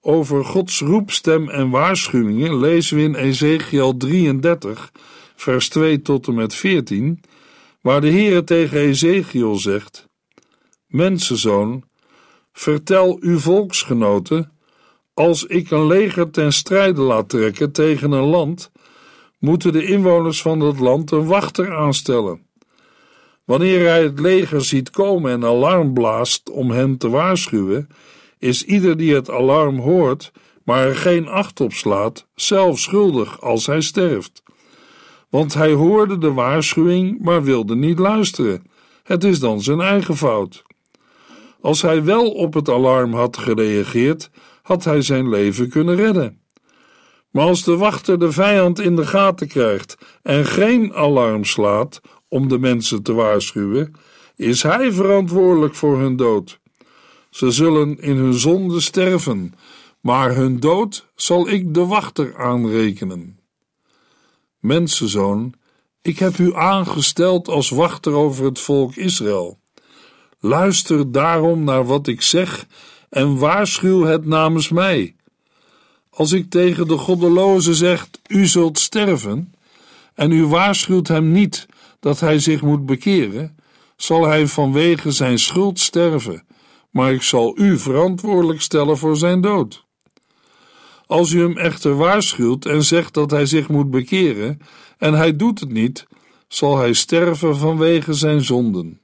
Over 0.00 0.44
Gods 0.44 0.80
roepstem 0.80 1.48
en 1.48 1.70
waarschuwingen 1.70 2.58
lezen 2.58 2.96
we 2.96 3.02
in 3.02 3.14
Ezekiel 3.14 3.96
33, 3.96 4.92
vers 5.36 5.68
2 5.68 6.02
tot 6.02 6.26
en 6.26 6.34
met 6.34 6.54
14, 6.54 7.20
waar 7.86 8.00
de 8.00 8.10
Heere 8.10 8.44
tegen 8.44 8.78
Ezekiel 8.78 9.54
zegt: 9.54 10.08
Mensenzoon, 10.86 11.84
vertel 12.52 13.16
uw 13.20 13.38
volksgenoten 13.38 14.52
als 15.14 15.44
ik 15.44 15.70
een 15.70 15.86
leger 15.86 16.30
ten 16.30 16.52
strijde 16.52 17.00
laat 17.00 17.28
trekken 17.28 17.72
tegen 17.72 18.12
een 18.12 18.24
land, 18.24 18.70
moeten 19.38 19.72
de 19.72 19.84
inwoners 19.84 20.42
van 20.42 20.58
dat 20.58 20.78
land 20.78 21.10
een 21.10 21.26
wachter 21.26 21.76
aanstellen. 21.76 22.46
Wanneer 23.44 23.86
hij 23.88 24.02
het 24.02 24.20
leger 24.20 24.64
ziet 24.64 24.90
komen 24.90 25.32
en 25.32 25.44
alarm 25.44 25.92
blaast 25.92 26.50
om 26.50 26.70
hen 26.70 26.98
te 26.98 27.08
waarschuwen, 27.08 27.88
is 28.38 28.64
ieder 28.64 28.96
die 28.96 29.14
het 29.14 29.30
alarm 29.30 29.78
hoort, 29.78 30.32
maar 30.64 30.86
er 30.86 30.96
geen 30.96 31.28
acht 31.28 31.60
op 31.60 31.72
slaat, 31.72 32.26
zelf 32.34 32.78
schuldig 32.78 33.40
als 33.40 33.66
hij 33.66 33.80
sterft. 33.80 34.42
Want 35.28 35.54
hij 35.54 35.72
hoorde 35.72 36.18
de 36.18 36.32
waarschuwing, 36.32 37.18
maar 37.20 37.42
wilde 37.42 37.76
niet 37.76 37.98
luisteren. 37.98 38.62
Het 39.02 39.24
is 39.24 39.38
dan 39.40 39.60
zijn 39.60 39.80
eigen 39.80 40.16
fout. 40.16 40.62
Als 41.60 41.82
hij 41.82 42.04
wel 42.04 42.30
op 42.30 42.54
het 42.54 42.68
alarm 42.68 43.14
had 43.14 43.36
gereageerd, 43.36 44.30
had 44.62 44.84
hij 44.84 45.02
zijn 45.02 45.28
leven 45.28 45.68
kunnen 45.68 45.96
redden. 45.96 46.40
Maar 47.30 47.44
als 47.44 47.64
de 47.64 47.76
wachter 47.76 48.18
de 48.18 48.32
vijand 48.32 48.80
in 48.80 48.96
de 48.96 49.06
gaten 49.06 49.48
krijgt 49.48 49.96
en 50.22 50.46
geen 50.46 50.94
alarm 50.94 51.44
slaat 51.44 52.00
om 52.28 52.48
de 52.48 52.58
mensen 52.58 53.02
te 53.02 53.12
waarschuwen, 53.12 53.92
is 54.36 54.62
hij 54.62 54.92
verantwoordelijk 54.92 55.74
voor 55.74 55.98
hun 55.98 56.16
dood. 56.16 56.60
Ze 57.30 57.50
zullen 57.50 58.00
in 58.00 58.16
hun 58.16 58.34
zonde 58.34 58.80
sterven, 58.80 59.54
maar 60.00 60.34
hun 60.34 60.60
dood 60.60 61.06
zal 61.14 61.48
ik 61.48 61.74
de 61.74 61.86
wachter 61.86 62.36
aanrekenen. 62.36 63.35
Mensenzoon, 64.66 65.54
ik 66.02 66.18
heb 66.18 66.38
u 66.38 66.54
aangesteld 66.54 67.48
als 67.48 67.70
wachter 67.70 68.12
over 68.12 68.44
het 68.44 68.60
volk 68.60 68.96
Israël. 68.96 69.58
Luister 70.40 71.12
daarom 71.12 71.64
naar 71.64 71.84
wat 71.84 72.06
ik 72.06 72.22
zeg 72.22 72.66
en 73.08 73.38
waarschuw 73.38 74.02
het 74.02 74.24
namens 74.24 74.68
mij. 74.68 75.14
Als 76.10 76.32
ik 76.32 76.50
tegen 76.50 76.88
de 76.88 76.98
goddeloze 76.98 77.74
zeg: 77.74 78.08
U 78.28 78.46
zult 78.46 78.78
sterven, 78.78 79.54
en 80.14 80.32
u 80.32 80.46
waarschuwt 80.46 81.08
hem 81.08 81.32
niet 81.32 81.66
dat 82.00 82.20
hij 82.20 82.38
zich 82.38 82.62
moet 82.62 82.86
bekeren, 82.86 83.56
zal 83.96 84.26
hij 84.26 84.46
vanwege 84.46 85.10
zijn 85.10 85.38
schuld 85.38 85.78
sterven, 85.78 86.46
maar 86.90 87.12
ik 87.12 87.22
zal 87.22 87.58
u 87.58 87.78
verantwoordelijk 87.78 88.60
stellen 88.60 88.98
voor 88.98 89.16
zijn 89.16 89.40
dood. 89.40 89.85
Als 91.06 91.32
u 91.32 91.40
hem 91.40 91.56
echter 91.56 91.96
waarschuwt 91.96 92.66
en 92.66 92.84
zegt 92.84 93.14
dat 93.14 93.30
hij 93.30 93.46
zich 93.46 93.68
moet 93.68 93.90
bekeren, 93.90 94.58
en 94.98 95.14
hij 95.14 95.36
doet 95.36 95.60
het 95.60 95.72
niet, 95.72 96.06
zal 96.48 96.76
hij 96.76 96.92
sterven 96.92 97.56
vanwege 97.56 98.12
zijn 98.12 98.44
zonden. 98.44 99.00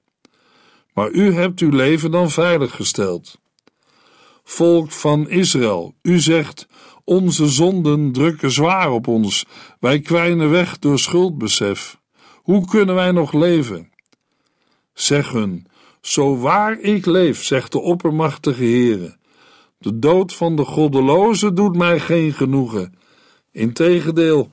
Maar 0.94 1.11
u 1.11 1.32
hebt 1.32 1.61
uw 1.61 1.71
leven 1.71 2.11
dan 2.11 2.30
veiliggesteld 2.30 3.40
volk 4.44 4.90
van 4.90 5.30
Israël. 5.30 5.94
U 6.02 6.18
zegt: 6.18 6.66
Onze 7.04 7.49
zonden 7.49 8.12
drukken 8.12 8.50
zwaar 8.50 8.90
op 8.90 9.06
ons. 9.09 9.47
Wij 9.80 10.00
kwijnen 10.00 10.50
weg 10.50 10.78
door 10.78 10.99
schuldbesef. 10.99 12.00
Hoe 12.35 12.66
kunnen 12.66 12.94
wij 12.94 13.12
nog 13.12 13.32
leven? 13.32 13.90
Zeg 14.94 15.30
hun: 15.30 15.66
Zo 16.00 16.38
waar 16.38 16.80
ik 16.80 17.06
leef, 17.06 17.44
zegt 17.44 17.73
de 17.73 17.80
oppermachtige 17.80 18.62
Heere. 18.64 19.16
De 19.82 19.98
dood 19.98 20.34
van 20.34 20.56
de 20.56 20.64
goddeloze 20.64 21.52
doet 21.52 21.76
mij 21.76 22.00
geen 22.00 22.32
genoegen. 22.32 22.94
Integendeel, 23.52 24.50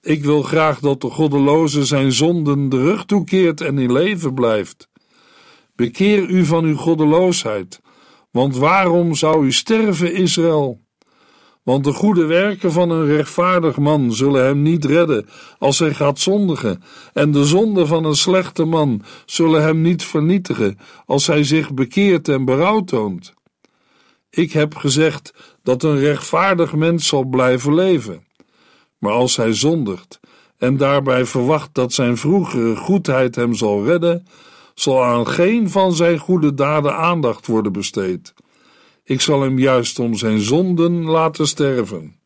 ik 0.00 0.24
wil 0.24 0.42
graag 0.42 0.80
dat 0.80 1.00
de 1.00 1.10
goddeloze 1.10 1.84
zijn 1.84 2.12
zonden 2.12 2.68
de 2.68 2.76
rug 2.76 3.04
toekeert 3.04 3.60
en 3.60 3.78
in 3.78 3.92
leven 3.92 4.34
blijft. 4.34 4.88
Bekeer 5.74 6.28
u 6.28 6.44
van 6.44 6.64
uw 6.64 6.76
goddeloosheid 6.76 7.80
want 8.30 8.56
waarom 8.56 9.14
zou 9.14 9.44
u 9.44 9.52
sterven, 9.52 10.14
Israël? 10.14 10.80
Want 11.62 11.84
de 11.84 11.92
goede 11.92 12.24
werken 12.24 12.72
van 12.72 12.90
een 12.90 13.06
rechtvaardig 13.06 13.76
man 13.76 14.12
zullen 14.12 14.44
hem 14.44 14.62
niet 14.62 14.84
redden 14.84 15.26
als 15.58 15.78
hij 15.78 15.94
gaat 15.94 16.18
zondigen, 16.18 16.82
en 17.12 17.30
de 17.30 17.44
zonden 17.44 17.86
van 17.86 18.04
een 18.04 18.16
slechte 18.16 18.64
man 18.64 19.02
zullen 19.26 19.62
hem 19.62 19.80
niet 19.80 20.04
vernietigen 20.04 20.78
als 21.06 21.26
hij 21.26 21.44
zich 21.44 21.74
bekeert 21.74 22.28
en 22.28 22.44
berouw 22.44 22.80
toont. 22.80 23.34
Ik 24.30 24.52
heb 24.52 24.76
gezegd 24.76 25.34
dat 25.62 25.82
een 25.82 25.98
rechtvaardig 25.98 26.74
mens 26.74 27.06
zal 27.06 27.24
blijven 27.24 27.74
leven. 27.74 28.24
Maar 28.98 29.12
als 29.12 29.36
hij 29.36 29.54
zondigt 29.54 30.20
en 30.58 30.76
daarbij 30.76 31.24
verwacht 31.24 31.70
dat 31.72 31.92
zijn 31.92 32.16
vroegere 32.16 32.76
goedheid 32.76 33.34
hem 33.34 33.54
zal 33.54 33.84
redden, 33.84 34.26
zal 34.74 35.04
aan 35.04 35.26
geen 35.26 35.70
van 35.70 35.92
zijn 35.92 36.18
goede 36.18 36.54
daden 36.54 36.96
aandacht 36.96 37.46
worden 37.46 37.72
besteed. 37.72 38.34
Ik 39.04 39.20
zal 39.20 39.42
hem 39.42 39.58
juist 39.58 39.98
om 39.98 40.14
zijn 40.14 40.40
zonden 40.40 41.04
laten 41.04 41.46
sterven. 41.46 42.18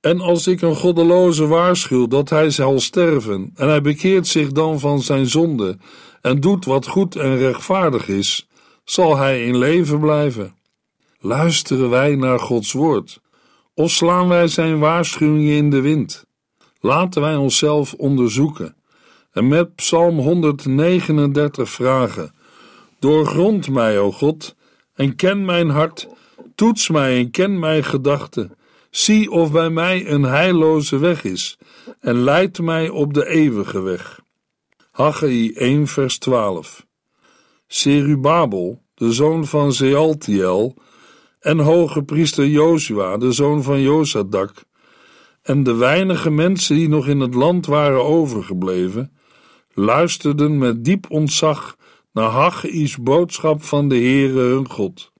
En 0.00 0.20
als 0.20 0.46
ik 0.46 0.62
een 0.62 0.76
goddeloze 0.76 1.46
waarschuw 1.46 2.06
dat 2.06 2.30
hij 2.30 2.50
zal 2.50 2.80
sterven, 2.80 3.52
en 3.54 3.68
hij 3.68 3.80
bekeert 3.80 4.26
zich 4.26 4.52
dan 4.52 4.80
van 4.80 5.02
zijn 5.02 5.26
zonde 5.26 5.78
en 6.20 6.40
doet 6.40 6.64
wat 6.64 6.86
goed 6.86 7.16
en 7.16 7.36
rechtvaardig 7.36 8.08
is, 8.08 8.48
zal 8.84 9.16
hij 9.16 9.44
in 9.44 9.58
leven 9.58 10.00
blijven. 10.00 10.54
Luisteren 11.18 11.90
wij 11.90 12.14
naar 12.14 12.38
Gods 12.38 12.72
woord, 12.72 13.20
of 13.74 13.90
slaan 13.90 14.28
wij 14.28 14.48
zijn 14.48 14.78
waarschuwingen 14.78 15.56
in 15.56 15.70
de 15.70 15.80
wind? 15.80 16.26
Laten 16.80 17.22
wij 17.22 17.36
onszelf 17.36 17.94
onderzoeken 17.94 18.76
en 19.36 19.48
met 19.48 19.74
Psalm 19.74 20.18
139 20.18 21.70
vragen: 21.70 22.34
Doorgrond 22.98 23.70
mij, 23.70 23.98
o 23.98 24.12
God, 24.12 24.54
en 24.94 25.16
ken 25.16 25.44
mijn 25.44 25.68
hart, 25.68 26.08
toets 26.54 26.88
mij 26.88 27.18
en 27.18 27.30
ken 27.30 27.58
mijn 27.58 27.84
gedachten. 27.84 28.56
Zie 28.90 29.30
of 29.30 29.52
bij 29.52 29.70
mij 29.70 30.10
een 30.10 30.22
heilloze 30.22 30.98
weg 30.98 31.24
is 31.24 31.58
en 32.00 32.22
leid 32.22 32.58
mij 32.58 32.88
op 32.88 33.14
de 33.14 33.26
eeuwige 33.26 33.80
weg. 33.80 34.20
Haggai 34.90 35.52
1 35.52 35.86
vers 35.86 36.18
12 36.18 36.86
Serubabel, 37.66 38.82
de 38.94 39.12
zoon 39.12 39.46
van 39.46 39.72
Zealtiel, 39.72 40.74
en 41.46 41.58
hoge 41.58 42.02
priester 42.02 42.46
Jozua, 42.46 43.16
de 43.16 43.32
zoon 43.32 43.62
van 43.62 43.80
Jozadak, 43.80 44.64
en 45.42 45.62
de 45.62 45.74
weinige 45.74 46.30
mensen 46.30 46.76
die 46.76 46.88
nog 46.88 47.06
in 47.06 47.20
het 47.20 47.34
land 47.34 47.66
waren 47.66 48.04
overgebleven, 48.04 49.12
luisterden 49.74 50.58
met 50.58 50.84
diep 50.84 51.10
ontzag 51.10 51.76
naar 52.12 52.28
Haggai's 52.28 52.96
boodschap 52.96 53.62
van 53.62 53.88
de 53.88 53.94
Heere 53.94 54.40
hun 54.40 54.70
God. 54.70 55.12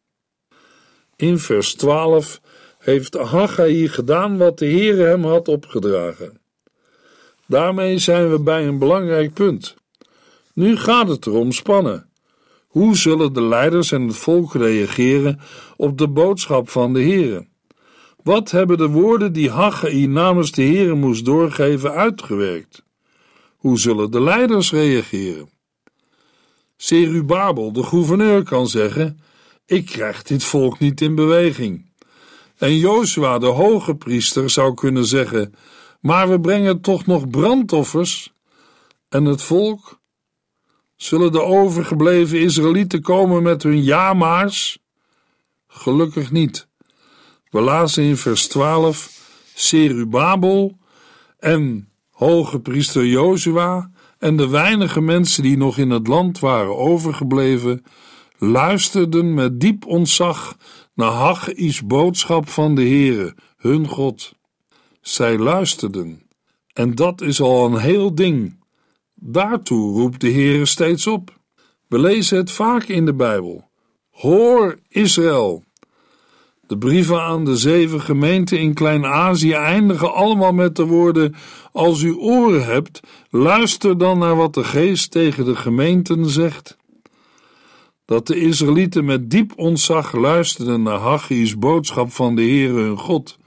In 1.17 1.39
vers 1.39 1.75
12 1.75 2.41
heeft 2.79 3.15
Haggai 3.15 3.89
gedaan 3.89 4.37
wat 4.37 4.59
de 4.59 4.67
Heere 4.67 5.03
hem 5.03 5.25
had 5.25 5.49
opgedragen. 5.49 6.41
Daarmee 7.47 7.99
zijn 7.99 8.31
we 8.31 8.41
bij 8.41 8.67
een 8.67 8.79
belangrijk 8.79 9.35
punt. 9.35 9.75
Nu 10.55 10.77
gaat 10.77 11.09
het 11.09 11.27
erom 11.27 11.53
spannen. 11.53 12.11
Hoe 12.77 12.97
zullen 12.97 13.33
de 13.33 13.43
leiders 13.43 13.93
en 13.93 14.07
het 14.07 14.17
volk 14.17 14.55
reageren 14.55 15.41
op 15.77 15.99
de 15.99 16.09
boodschap 16.09 16.69
van 16.69 16.93
de 16.93 17.03
Heere? 17.03 17.47
Wat 18.23 18.51
hebben 18.51 18.79
de 18.79 18.89
woorden 18.89 19.33
die 19.33 19.51
Haggai 19.51 20.07
namens 20.07 20.53
de 20.53 20.63
Heere 20.63 20.95
moest 20.95 21.25
doorgeven 21.25 21.93
uitgewerkt? 21.93 22.83
Hoe 23.57 23.79
zullen 23.79 24.11
de 24.11 24.21
leiders 24.21 24.71
reageren? 24.71 25.49
Serubabel, 26.77 27.73
de 27.73 27.83
gouverneur, 27.83 28.43
kan 28.43 28.69
zeggen: 28.69 29.21
Ik 29.67 29.87
krijg 29.87 30.23
dit 30.23 30.45
volk 30.45 30.79
niet 30.79 31.01
in 31.01 31.15
beweging. 31.15 31.91
En 32.57 32.77
Jozua, 32.77 33.39
de 33.39 33.47
hoge 33.47 33.95
priester, 33.95 34.51
zou 34.51 34.75
kunnen 34.75 35.05
zeggen: 35.05 35.55
Maar 36.01 36.31
we 36.31 36.41
brengen 36.41 36.81
toch 36.81 37.07
nog 37.07 37.31
brandoffers. 37.31 38.33
En 39.09 39.25
het 39.25 39.43
volk? 39.43 40.05
Zullen 40.97 41.33
de 41.33 41.43
overgebleven 41.43 42.41
Israëlieten 42.41 43.03
komen 43.03 43.43
met 43.43 43.63
hun 43.63 43.83
ja-maars? 43.83 44.79
Gelukkig 45.67 46.31
niet. 46.31 46.69
We 47.51 47.61
lazen 47.61 48.03
in 48.03 48.17
vers 48.17 48.47
12: 48.47 49.31
Serubabel 49.55 50.79
en 51.39 51.89
hoge 52.11 52.61
priester 52.61 53.07
Jozua 53.07 53.91
en 54.19 54.37
de 54.37 54.49
weinige 54.49 55.01
mensen 55.01 55.43
die 55.43 55.57
nog 55.57 55.79
in 55.79 55.91
het 55.91 56.07
land 56.07 56.39
waren 56.39 56.77
overgebleven, 56.77 57.85
luisterden 58.39 59.35
met 59.35 59.61
diep 59.61 59.87
ontzag 59.87 60.57
naar 60.95 61.11
Haggai's 61.11 61.87
boodschap 61.87 62.49
van 62.49 62.75
de 62.75 62.83
Heere, 62.83 63.35
hun 63.57 63.89
God. 63.89 64.33
Zij 65.01 65.39
luisterden, 65.39 66.23
en 66.73 66.95
dat 66.95 67.21
is 67.21 67.41
al 67.41 67.67
een 67.67 67.79
heel 67.79 68.15
ding. 68.15 68.56
Daartoe 69.21 69.93
roept 69.93 70.21
de 70.21 70.31
Heere 70.31 70.67
steeds 70.67 71.07
op. 71.07 71.39
We 71.89 71.99
lezen 71.99 72.37
het 72.37 72.51
vaak 72.51 72.85
in 72.85 73.05
de 73.05 73.15
Bijbel. 73.15 73.69
Hoor 74.11 74.79
Israël, 74.89 75.65
de 76.67 76.79
brieven 76.79 77.23
aan 77.23 77.45
de 77.45 77.57
zeven 77.57 78.01
gemeenten 78.01 78.59
in 78.59 78.75
Klein-Azië 78.75 79.53
eindigen 79.53 80.15
allemaal 80.15 80.53
met 80.53 80.77
de 80.77 80.85
woorden: 80.85 81.35
Als 81.73 82.03
u 82.03 82.15
oren 82.15 82.65
hebt, 82.65 83.01
luister 83.31 83.99
dan 83.99 84.19
naar 84.19 84.37
wat 84.37 84.55
de 84.55 84.65
Geest 84.65 85.11
tegen 85.11 85.45
de 85.45 85.57
gemeenten 85.57 86.29
zegt. 86.29 86.77
Dat 88.05 88.27
de 88.27 88.41
Israëlieten 88.41 89.05
met 89.05 89.31
diep 89.31 89.53
ontzag 89.57 90.13
luisterden 90.13 90.83
naar 90.83 90.99
Haggai's 90.99 91.59
boodschap 91.59 92.13
van 92.13 92.35
de 92.35 92.43
Heere 92.43 92.81
hun 92.81 92.99
God, 92.99 93.39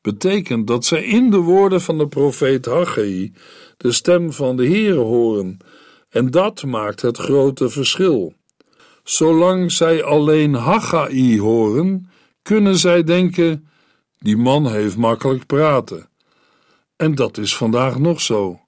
betekent 0.00 0.66
dat 0.66 0.84
zij 0.84 1.04
in 1.04 1.30
de 1.30 1.38
woorden 1.38 1.80
van 1.80 1.98
de 1.98 2.08
profeet 2.08 2.66
Haggai 2.66 3.32
de 3.76 3.92
stem 3.92 4.32
van 4.32 4.56
de 4.56 4.66
Heere 4.66 4.98
horen, 4.98 5.58
en 6.08 6.30
dat 6.30 6.64
maakt 6.64 7.02
het 7.02 7.18
grote 7.18 7.68
verschil. 7.68 8.34
Zolang 9.04 9.72
zij 9.72 10.02
alleen 10.02 10.54
Haggai 10.54 11.40
horen, 11.40 12.10
kunnen 12.42 12.76
zij 12.76 13.02
denken: 13.02 13.68
die 14.18 14.36
man 14.36 14.70
heeft 14.70 14.96
makkelijk 14.96 15.46
praten. 15.46 16.08
En 16.96 17.14
dat 17.14 17.38
is 17.38 17.56
vandaag 17.56 17.98
nog 17.98 18.20
zo. 18.20 18.60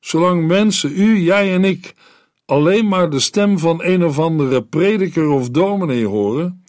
Zolang 0.00 0.46
mensen, 0.46 0.92
u, 1.00 1.18
jij 1.18 1.54
en 1.54 1.64
ik, 1.64 1.94
alleen 2.44 2.88
maar 2.88 3.10
de 3.10 3.20
stem 3.20 3.58
van 3.58 3.82
een 3.84 4.04
of 4.04 4.18
andere 4.18 4.62
prediker 4.62 5.28
of 5.28 5.50
dominee 5.50 6.06
horen, 6.06 6.64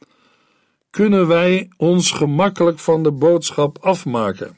kunnen 0.90 1.28
wij 1.28 1.70
ons 1.78 2.12
gemakkelijk 2.12 2.80
van 2.80 3.04
de 3.04 3.12
boodschap 3.12 3.78
afmaken. 3.82 4.58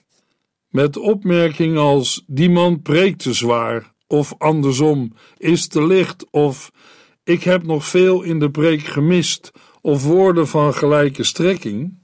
Met 0.69 0.97
opmerkingen 0.97 1.77
als: 1.77 2.23
die 2.27 2.49
man 2.49 2.81
preekt 2.81 3.19
te 3.19 3.33
zwaar, 3.33 3.93
of 4.07 4.33
andersom, 4.37 5.13
is 5.37 5.67
te 5.67 5.85
licht, 5.85 6.25
of 6.31 6.71
ik 7.23 7.43
heb 7.43 7.63
nog 7.63 7.85
veel 7.85 8.21
in 8.21 8.39
de 8.39 8.51
preek 8.51 8.81
gemist 8.81 9.51
of 9.81 10.03
woorden 10.03 10.47
van 10.47 10.73
gelijke 10.73 11.23
strekking, 11.23 11.99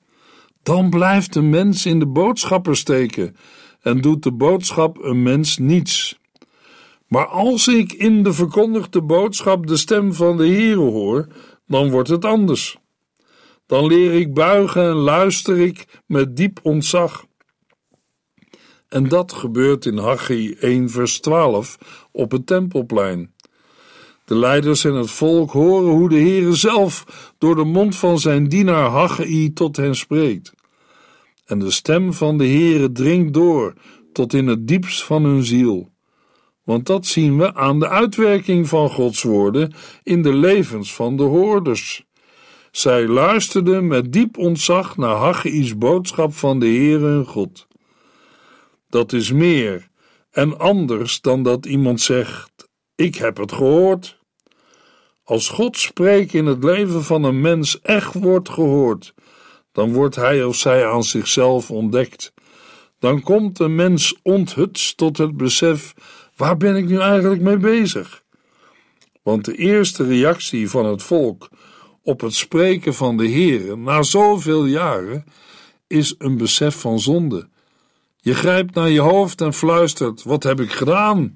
dan 0.63 0.89
blijft 0.89 1.33
de 1.33 1.41
mens 1.41 1.85
in 1.85 1.99
de 1.99 2.07
boodschapper 2.07 2.75
steken 2.75 3.35
en 3.81 4.01
doet 4.01 4.23
de 4.23 4.31
boodschap 4.31 5.03
een 5.03 5.23
mens 5.23 5.57
niets. 5.57 6.19
Maar 7.07 7.25
als 7.25 7.67
ik 7.67 7.93
in 7.93 8.23
de 8.23 8.33
verkondigde 8.33 9.01
boodschap 9.01 9.67
de 9.67 9.77
stem 9.77 10.13
van 10.13 10.37
de 10.37 10.47
Heere 10.47 10.75
hoor, 10.75 11.27
dan 11.67 11.89
wordt 11.89 12.09
het 12.09 12.25
anders. 12.25 12.77
Dan 13.65 13.85
leer 13.85 14.13
ik 14.13 14.33
buigen 14.33 14.83
en 14.83 14.95
luister 14.95 15.59
ik 15.59 16.01
met 16.05 16.35
diep 16.35 16.59
ontzag. 16.61 17.25
En 18.93 19.07
dat 19.07 19.33
gebeurt 19.33 19.85
in 19.85 19.97
Haggai 19.97 20.55
1 20.59 20.89
vers 20.89 21.19
12 21.19 21.77
op 22.11 22.31
het 22.31 22.47
tempelplein. 22.47 23.33
De 24.25 24.35
leiders 24.35 24.83
en 24.85 24.93
het 24.93 25.11
volk 25.11 25.51
horen 25.51 25.91
hoe 25.91 26.09
de 26.09 26.15
Heere 26.15 26.55
zelf 26.55 27.05
door 27.37 27.55
de 27.55 27.63
mond 27.63 27.95
van 27.95 28.19
zijn 28.19 28.47
dienaar 28.47 28.89
Haggai 28.89 29.53
tot 29.53 29.75
hen 29.75 29.95
spreekt. 29.95 30.53
En 31.45 31.59
de 31.59 31.71
stem 31.71 32.13
van 32.13 32.37
de 32.37 32.47
Heere 32.47 32.91
dringt 32.91 33.33
door 33.33 33.73
tot 34.11 34.33
in 34.33 34.47
het 34.47 34.67
diepst 34.67 35.03
van 35.03 35.23
hun 35.23 35.43
ziel. 35.43 35.89
Want 36.63 36.85
dat 36.85 37.05
zien 37.05 37.37
we 37.37 37.55
aan 37.55 37.79
de 37.79 37.89
uitwerking 37.89 38.67
van 38.67 38.89
Gods 38.89 39.23
woorden 39.23 39.73
in 40.03 40.21
de 40.21 40.33
levens 40.33 40.95
van 40.95 41.17
de 41.17 41.23
hoorders. 41.23 42.05
Zij 42.71 43.07
luisterden 43.07 43.87
met 43.87 44.11
diep 44.11 44.37
ontzag 44.37 44.97
naar 44.97 45.15
Haggai's 45.15 45.77
boodschap 45.77 46.33
van 46.33 46.59
de 46.59 46.65
Heere 46.65 47.05
hun 47.05 47.25
God. 47.25 47.67
Dat 48.93 49.13
is 49.13 49.31
meer 49.31 49.89
en 50.31 50.59
anders 50.59 51.21
dan 51.21 51.43
dat 51.43 51.65
iemand 51.65 52.01
zegt: 52.01 52.69
Ik 52.95 53.15
heb 53.15 53.37
het 53.37 53.51
gehoord. 53.51 54.19
Als 55.23 55.49
God 55.49 55.77
spreekt 55.77 56.33
in 56.33 56.45
het 56.45 56.63
leven 56.63 57.03
van 57.03 57.23
een 57.23 57.41
mens 57.41 57.81
echt 57.81 58.13
wordt 58.13 58.49
gehoord, 58.49 59.13
dan 59.71 59.93
wordt 59.93 60.15
hij 60.15 60.43
of 60.43 60.55
zij 60.55 60.87
aan 60.87 61.03
zichzelf 61.03 61.71
ontdekt. 61.71 62.33
Dan 62.99 63.21
komt 63.21 63.59
een 63.59 63.75
mens 63.75 64.19
onthutst 64.21 64.97
tot 64.97 65.17
het 65.17 65.37
besef: 65.37 65.93
waar 66.35 66.57
ben 66.57 66.75
ik 66.75 66.85
nu 66.85 66.99
eigenlijk 66.99 67.41
mee 67.41 67.57
bezig? 67.57 68.23
Want 69.23 69.45
de 69.45 69.55
eerste 69.55 70.03
reactie 70.03 70.69
van 70.69 70.85
het 70.85 71.03
volk 71.03 71.49
op 72.01 72.21
het 72.21 72.33
spreken 72.33 72.93
van 72.93 73.17
de 73.17 73.29
Heere 73.29 73.75
na 73.75 74.03
zoveel 74.03 74.65
jaren 74.65 75.25
is 75.87 76.15
een 76.17 76.37
besef 76.37 76.79
van 76.79 76.99
zonde. 76.99 77.51
Je 78.23 78.33
grijpt 78.33 78.75
naar 78.75 78.89
je 78.89 78.99
hoofd 78.99 79.41
en 79.41 79.53
fluistert: 79.53 80.23
Wat 80.23 80.43
heb 80.43 80.59
ik 80.59 80.71
gedaan? 80.71 81.31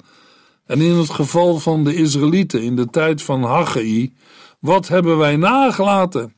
En 0.65 0.82
in 0.82 0.95
het 0.95 1.10
geval 1.10 1.60
van 1.60 1.84
de 1.84 1.95
Israëlieten 1.95 2.62
in 2.62 2.76
de 2.76 2.89
tijd 2.89 3.21
van 3.21 3.43
Haggai, 3.43 4.13
wat 4.60 4.88
hebben 4.88 5.17
wij 5.17 5.36
nagelaten? 5.36 6.34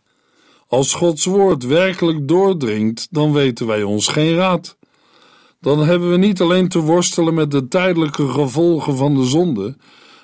Als 0.67 0.93
Gods 0.93 1.25
woord 1.25 1.63
werkelijk 1.63 2.27
doordringt, 2.27 3.07
dan 3.11 3.33
weten 3.33 3.67
wij 3.67 3.83
ons 3.83 4.07
geen 4.07 4.35
raad. 4.35 4.77
Dan 5.61 5.79
hebben 5.79 6.11
we 6.11 6.17
niet 6.17 6.41
alleen 6.41 6.67
te 6.67 6.79
worstelen 6.79 7.33
met 7.33 7.51
de 7.51 7.67
tijdelijke 7.67 8.27
gevolgen 8.27 8.97
van 8.97 9.15
de 9.15 9.23
zonde, 9.23 9.77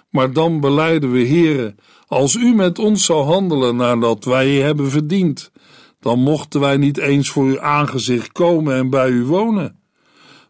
maar 0.09 0.33
dan 0.33 0.59
beleiden 0.59 1.11
we, 1.11 1.27
Heere, 1.27 1.75
als 2.07 2.35
u 2.35 2.53
met 2.53 2.79
ons 2.79 3.05
zou 3.05 3.23
handelen 3.25 3.75
nadat 3.75 4.23
wij 4.23 4.49
hebben 4.51 4.89
verdiend, 4.89 5.51
dan 5.99 6.19
mochten 6.19 6.59
wij 6.59 6.77
niet 6.77 6.97
eens 6.97 7.29
voor 7.29 7.45
uw 7.45 7.61
aangezicht 7.61 8.31
komen 8.31 8.75
en 8.75 8.89
bij 8.89 9.09
u 9.09 9.23
wonen 9.25 9.83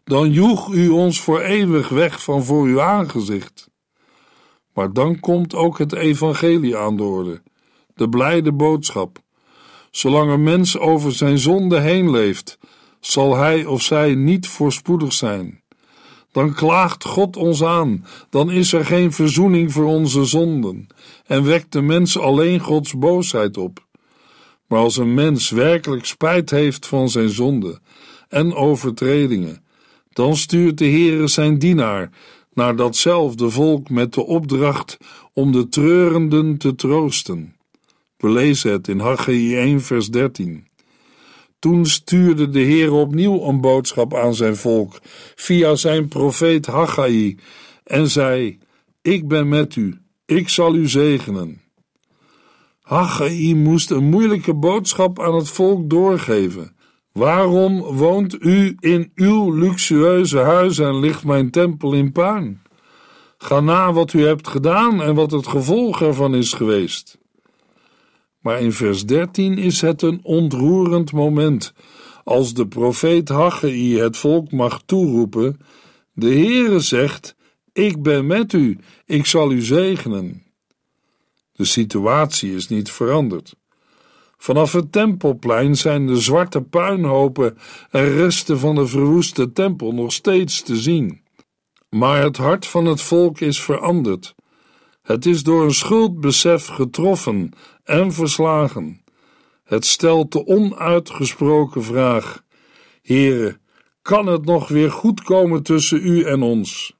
dan 0.06 0.30
joeg 0.30 0.72
u 0.72 0.88
ons 0.88 1.20
voor 1.20 1.40
eeuwig 1.40 1.88
weg 1.88 2.22
van 2.22 2.44
voor 2.44 2.64
uw 2.64 2.80
aangezicht. 2.80 3.70
Maar 4.74 4.92
dan 4.92 5.20
komt 5.20 5.54
ook 5.54 5.78
het 5.78 5.92
evangelie 5.92 6.76
aan 6.76 6.96
de 6.96 7.02
orde, 7.02 7.42
de 7.94 8.08
blijde 8.08 8.52
boodschap. 8.52 9.18
Zolang 9.90 10.30
een 10.30 10.42
mens 10.42 10.78
over 10.78 11.12
zijn 11.12 11.38
zonde 11.38 11.80
heen 11.80 12.10
leeft, 12.10 12.58
zal 13.00 13.36
hij 13.36 13.64
of 13.64 13.82
zij 13.82 14.14
niet 14.14 14.48
voorspoedig 14.48 15.12
zijn. 15.12 15.62
Dan 16.32 16.54
klaagt 16.54 17.04
God 17.04 17.36
ons 17.36 17.62
aan, 17.62 18.06
dan 18.30 18.50
is 18.50 18.72
er 18.72 18.84
geen 18.84 19.12
verzoening 19.12 19.72
voor 19.72 19.84
onze 19.84 20.24
zonden 20.24 20.86
en 21.24 21.44
wekt 21.44 21.72
de 21.72 21.80
mens 21.80 22.18
alleen 22.18 22.60
Gods 22.60 22.98
boosheid 22.98 23.56
op. 23.56 23.86
Maar 24.66 24.78
als 24.78 24.96
een 24.96 25.14
mens 25.14 25.50
werkelijk 25.50 26.04
spijt 26.04 26.50
heeft 26.50 26.86
van 26.86 27.08
zijn 27.08 27.28
zonde 27.28 27.80
en 28.28 28.54
overtredingen. 28.54 29.64
Dan 30.16 30.36
stuurt 30.36 30.78
de 30.78 30.84
Heere 30.84 31.26
zijn 31.26 31.58
dienaar 31.58 32.10
naar 32.54 32.76
datzelfde 32.76 33.50
volk 33.50 33.90
met 33.90 34.14
de 34.14 34.24
opdracht 34.26 34.96
om 35.32 35.52
de 35.52 35.68
treurenden 35.68 36.56
te 36.56 36.74
troosten. 36.74 37.56
We 38.16 38.30
lezen 38.30 38.72
het 38.72 38.88
in 38.88 38.98
Haggai 38.98 39.56
1 39.56 39.80
vers 39.82 40.08
13. 40.08 40.66
Toen 41.58 41.86
stuurde 41.86 42.48
de 42.48 42.60
Heer 42.60 42.92
opnieuw 42.92 43.42
een 43.42 43.60
boodschap 43.60 44.14
aan 44.14 44.34
zijn 44.34 44.56
volk 44.56 45.00
via 45.34 45.74
zijn 45.74 46.08
profeet 46.08 46.66
Haggai 46.66 47.38
en 47.84 48.10
zei: 48.10 48.58
Ik 49.02 49.28
ben 49.28 49.48
met 49.48 49.76
u, 49.76 49.98
ik 50.26 50.48
zal 50.48 50.74
u 50.74 50.88
zegenen. 50.88 51.60
Haggai 52.80 53.54
moest 53.54 53.90
een 53.90 54.04
moeilijke 54.04 54.54
boodschap 54.54 55.20
aan 55.20 55.34
het 55.34 55.48
volk 55.48 55.90
doorgeven. 55.90 56.75
Waarom 57.16 57.80
woont 57.80 58.42
u 58.42 58.76
in 58.78 59.12
uw 59.14 59.52
luxueuze 59.52 60.38
huis 60.38 60.78
en 60.78 60.98
ligt 60.98 61.24
mijn 61.24 61.50
tempel 61.50 61.92
in 61.92 62.12
puin? 62.12 62.62
Ga 63.38 63.60
na 63.60 63.92
wat 63.92 64.12
u 64.12 64.26
hebt 64.26 64.48
gedaan 64.48 65.02
en 65.02 65.14
wat 65.14 65.30
het 65.30 65.46
gevolg 65.46 66.02
ervan 66.02 66.34
is 66.34 66.52
geweest. 66.52 67.18
Maar 68.40 68.60
in 68.60 68.72
vers 68.72 69.06
13 69.06 69.58
is 69.58 69.80
het 69.80 70.02
een 70.02 70.20
ontroerend 70.22 71.12
moment, 71.12 71.72
als 72.24 72.54
de 72.54 72.66
profeet 72.66 73.28
Haggai 73.28 73.98
het 73.98 74.16
volk 74.16 74.50
mag 74.52 74.82
toeroepen: 74.86 75.60
De 76.12 76.28
Heere 76.28 76.80
zegt: 76.80 77.36
Ik 77.72 78.02
ben 78.02 78.26
met 78.26 78.52
u, 78.52 78.78
ik 79.04 79.26
zal 79.26 79.52
u 79.52 79.60
zegenen. 79.60 80.42
De 81.52 81.64
situatie 81.64 82.54
is 82.54 82.68
niet 82.68 82.90
veranderd. 82.90 83.54
Vanaf 84.36 84.72
het 84.72 84.92
tempelplein 84.92 85.76
zijn 85.76 86.06
de 86.06 86.20
zwarte 86.20 86.62
puinhopen 86.62 87.58
en 87.90 88.08
resten 88.08 88.58
van 88.58 88.74
de 88.74 88.86
verwoeste 88.86 89.52
tempel 89.52 89.92
nog 89.92 90.12
steeds 90.12 90.62
te 90.62 90.76
zien. 90.76 91.24
Maar 91.88 92.22
het 92.22 92.36
hart 92.36 92.66
van 92.66 92.86
het 92.86 93.00
volk 93.00 93.40
is 93.40 93.60
veranderd. 93.60 94.34
Het 95.02 95.26
is 95.26 95.42
door 95.42 95.64
een 95.64 95.74
schuldbesef 95.74 96.66
getroffen 96.66 97.50
en 97.84 98.12
verslagen. 98.12 99.04
Het 99.64 99.86
stelt 99.86 100.32
de 100.32 100.46
onuitgesproken 100.46 101.82
vraag: 101.82 102.42
Heere, 103.02 103.58
kan 104.02 104.26
het 104.26 104.44
nog 104.44 104.68
weer 104.68 104.90
goed 104.90 105.22
komen 105.22 105.62
tussen 105.62 106.06
u 106.06 106.22
en 106.22 106.42
ons? 106.42 106.96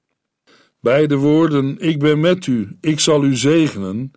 Bij 0.81 1.07
de 1.07 1.16
woorden: 1.16 1.79
Ik 1.79 1.99
ben 1.99 2.20
met 2.20 2.46
u, 2.46 2.77
ik 2.81 3.01
zal 3.01 3.25
u 3.25 3.37
zegenen, 3.37 4.12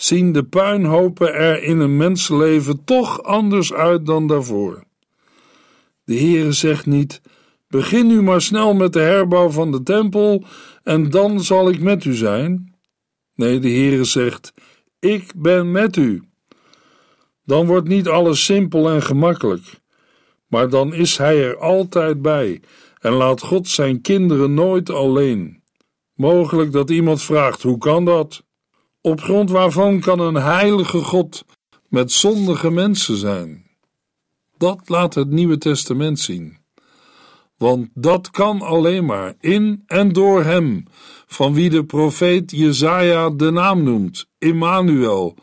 zien 0.00 0.32
de 0.32 0.44
puinhopen 0.44 1.34
er 1.34 1.62
in 1.62 1.78
een 1.78 1.96
mensenleven 1.96 2.84
toch 2.84 3.22
anders 3.22 3.72
uit 3.72 4.06
dan 4.06 4.26
daarvoor. 4.26 4.84
De 6.04 6.14
Heere 6.14 6.52
zegt 6.52 6.86
niet: 6.86 7.20
Begin 7.68 8.06
nu 8.06 8.22
maar 8.22 8.40
snel 8.40 8.74
met 8.74 8.92
de 8.92 9.00
herbouw 9.00 9.48
van 9.50 9.72
de 9.72 9.82
tempel 9.82 10.44
en 10.82 11.10
dan 11.10 11.40
zal 11.40 11.68
ik 11.68 11.80
met 11.80 12.04
u 12.04 12.14
zijn. 12.14 12.74
Nee, 13.34 13.58
de 13.58 13.68
Heere 13.68 14.04
zegt: 14.04 14.52
Ik 14.98 15.32
ben 15.36 15.70
met 15.70 15.96
u. 15.96 16.22
Dan 17.44 17.66
wordt 17.66 17.88
niet 17.88 18.08
alles 18.08 18.44
simpel 18.44 18.90
en 18.90 19.02
gemakkelijk, 19.02 19.80
maar 20.46 20.68
dan 20.68 20.94
is 20.94 21.16
Hij 21.16 21.44
er 21.44 21.58
altijd 21.58 22.22
bij 22.22 22.60
en 22.98 23.12
laat 23.12 23.40
God 23.40 23.68
zijn 23.68 24.00
kinderen 24.00 24.54
nooit 24.54 24.90
alleen. 24.90 25.62
Mogelijk 26.14 26.72
dat 26.72 26.90
iemand 26.90 27.22
vraagt: 27.22 27.62
hoe 27.62 27.78
kan 27.78 28.04
dat? 28.04 28.46
Op 29.08 29.20
grond 29.20 29.50
waarvan 29.50 30.00
kan 30.00 30.20
een 30.20 30.34
heilige 30.34 30.98
God 30.98 31.44
met 31.88 32.12
zondige 32.12 32.70
mensen 32.70 33.16
zijn? 33.16 33.66
Dat 34.58 34.88
laat 34.88 35.14
het 35.14 35.30
Nieuwe 35.30 35.58
Testament 35.58 36.20
zien. 36.20 36.58
Want 37.56 37.88
dat 37.94 38.30
kan 38.30 38.60
alleen 38.60 39.04
maar 39.04 39.34
in 39.40 39.82
en 39.86 40.12
door 40.12 40.44
Hem, 40.44 40.84
van 41.26 41.54
wie 41.54 41.70
de 41.70 41.84
profeet 41.84 42.50
Jezaja 42.50 43.30
de 43.30 43.50
naam 43.50 43.82
noemt, 43.82 44.26
Immanuel. 44.38 45.36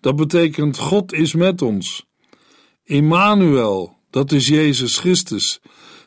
Dat 0.00 0.16
betekent 0.16 0.78
God 0.78 1.12
is 1.12 1.34
met 1.34 1.62
ons. 1.62 2.06
Immanuel, 2.84 3.96
dat 4.10 4.32
is 4.32 4.48
Jezus 4.48 4.98
Christus, 4.98 5.60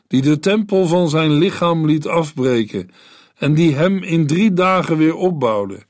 die 0.06 0.22
de 0.22 0.38
tempel 0.38 0.86
van 0.86 1.08
zijn 1.08 1.32
lichaam 1.32 1.86
liet 1.86 2.06
afbreken 2.06 2.90
en 3.34 3.54
die 3.54 3.74
hem 3.74 4.02
in 4.02 4.26
drie 4.26 4.52
dagen 4.52 4.96
weer 4.96 5.14
opbouwde. 5.14 5.88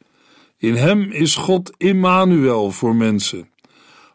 In 0.60 0.74
hem 0.74 1.10
is 1.10 1.34
God 1.34 1.72
Immanuel 1.76 2.70
voor 2.70 2.94
mensen. 2.94 3.48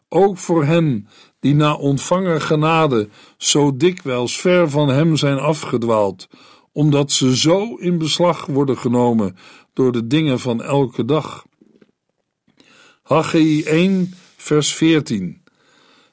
Ook 0.08 0.38
voor 0.38 0.64
hen 0.64 1.08
die 1.40 1.54
na 1.54 1.74
ontvangen 1.74 2.40
genade 2.40 3.08
zo 3.36 3.76
dikwijls 3.76 4.40
ver 4.40 4.70
van 4.70 4.88
hem 4.88 5.16
zijn 5.16 5.38
afgedwaald, 5.38 6.28
omdat 6.72 7.12
ze 7.12 7.36
zo 7.36 7.74
in 7.74 7.98
beslag 7.98 8.46
worden 8.46 8.78
genomen 8.78 9.36
door 9.72 9.92
de 9.92 10.06
dingen 10.06 10.40
van 10.40 10.62
elke 10.62 11.04
dag. 11.04 11.44
Haggai 13.02 13.62
1, 13.62 14.14
vers 14.36 14.74
14. 14.74 15.42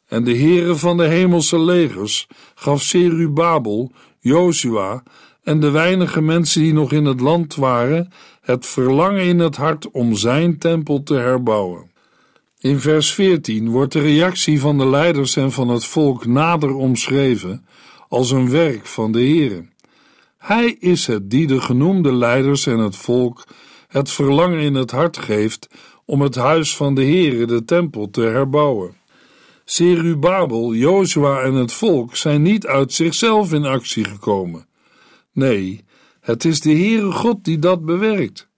En 0.08 0.24
de 0.24 0.38
Heere 0.38 0.76
van 0.76 0.98
de 0.98 1.08
hemelse 1.08 1.60
legers 1.60 2.28
gaf 2.56 2.82
Serubabel, 2.82 3.92
Jozua 4.20 5.04
en 5.44 5.60
de 5.60 5.70
weinige 5.70 6.22
mensen 6.22 6.62
die 6.62 6.74
nog 6.74 6.92
in 6.92 7.06
het 7.06 7.20
land 7.20 7.56
waren, 7.56 8.12
het 8.44 8.66
verlangen 8.66 9.24
in 9.24 9.40
het 9.40 9.56
hart 9.56 9.92
om 9.92 10.16
zijn 10.16 10.58
tempel 10.58 11.04
te 11.04 11.14
herbouwen. 11.14 11.92
In 12.60 12.80
vers 12.80 13.14
14 13.14 13.70
wordt 13.70 13.94
de 13.94 14.00
reactie 14.00 14.60
van 14.60 14.78
de 14.78 14.86
leiders 14.86 15.36
en 15.36 15.52
van 15.52 15.70
het 15.70 15.86
volk 15.86 16.26
nader 16.26 16.76
omschreven 16.76 17.66
als 18.08 18.32
een 18.32 18.50
werk 18.50 18.86
van 18.86 19.12
de 19.12 19.20
Heere. 19.20 19.66
Hij 20.38 20.76
is 20.80 21.08
het 21.08 21.30
die 21.30 21.48
de 21.48 21.62
genoemde 21.62 22.14
leiders 22.14 22.66
en 22.66 22.78
het 22.78 22.96
volk 22.96 23.44
het 23.88 24.12
verlangen 24.12 24.60
in 24.60 24.76
het 24.76 24.92
hart 24.92 25.18
geeft 25.18 25.70
om 26.06 26.22
het 26.22 26.36
huis 26.36 26.76
van 26.76 26.96
de 26.96 27.04
Heere, 27.04 27.46
de 27.46 27.66
tempel, 27.66 28.10
te 28.10 28.22
herbouwen. 28.22 28.96
Serubabel, 29.66 30.74
Jozua 30.74 31.42
en 31.42 31.54
het 31.54 31.74
volk 31.74 32.16
zijn 32.16 32.42
niet 32.42 32.68
uit 32.68 32.94
zichzelf 32.94 33.54
in 33.54 33.66
actie 33.66 34.04
gekomen. 34.04 34.68
Nee, 35.32 35.83
het 36.24 36.46
is 36.46 36.62
de 36.62 36.72
Heere 36.72 37.12
God 37.12 37.44
die 37.44 37.60
dat 37.60 37.86
bewerkt. 37.86 38.50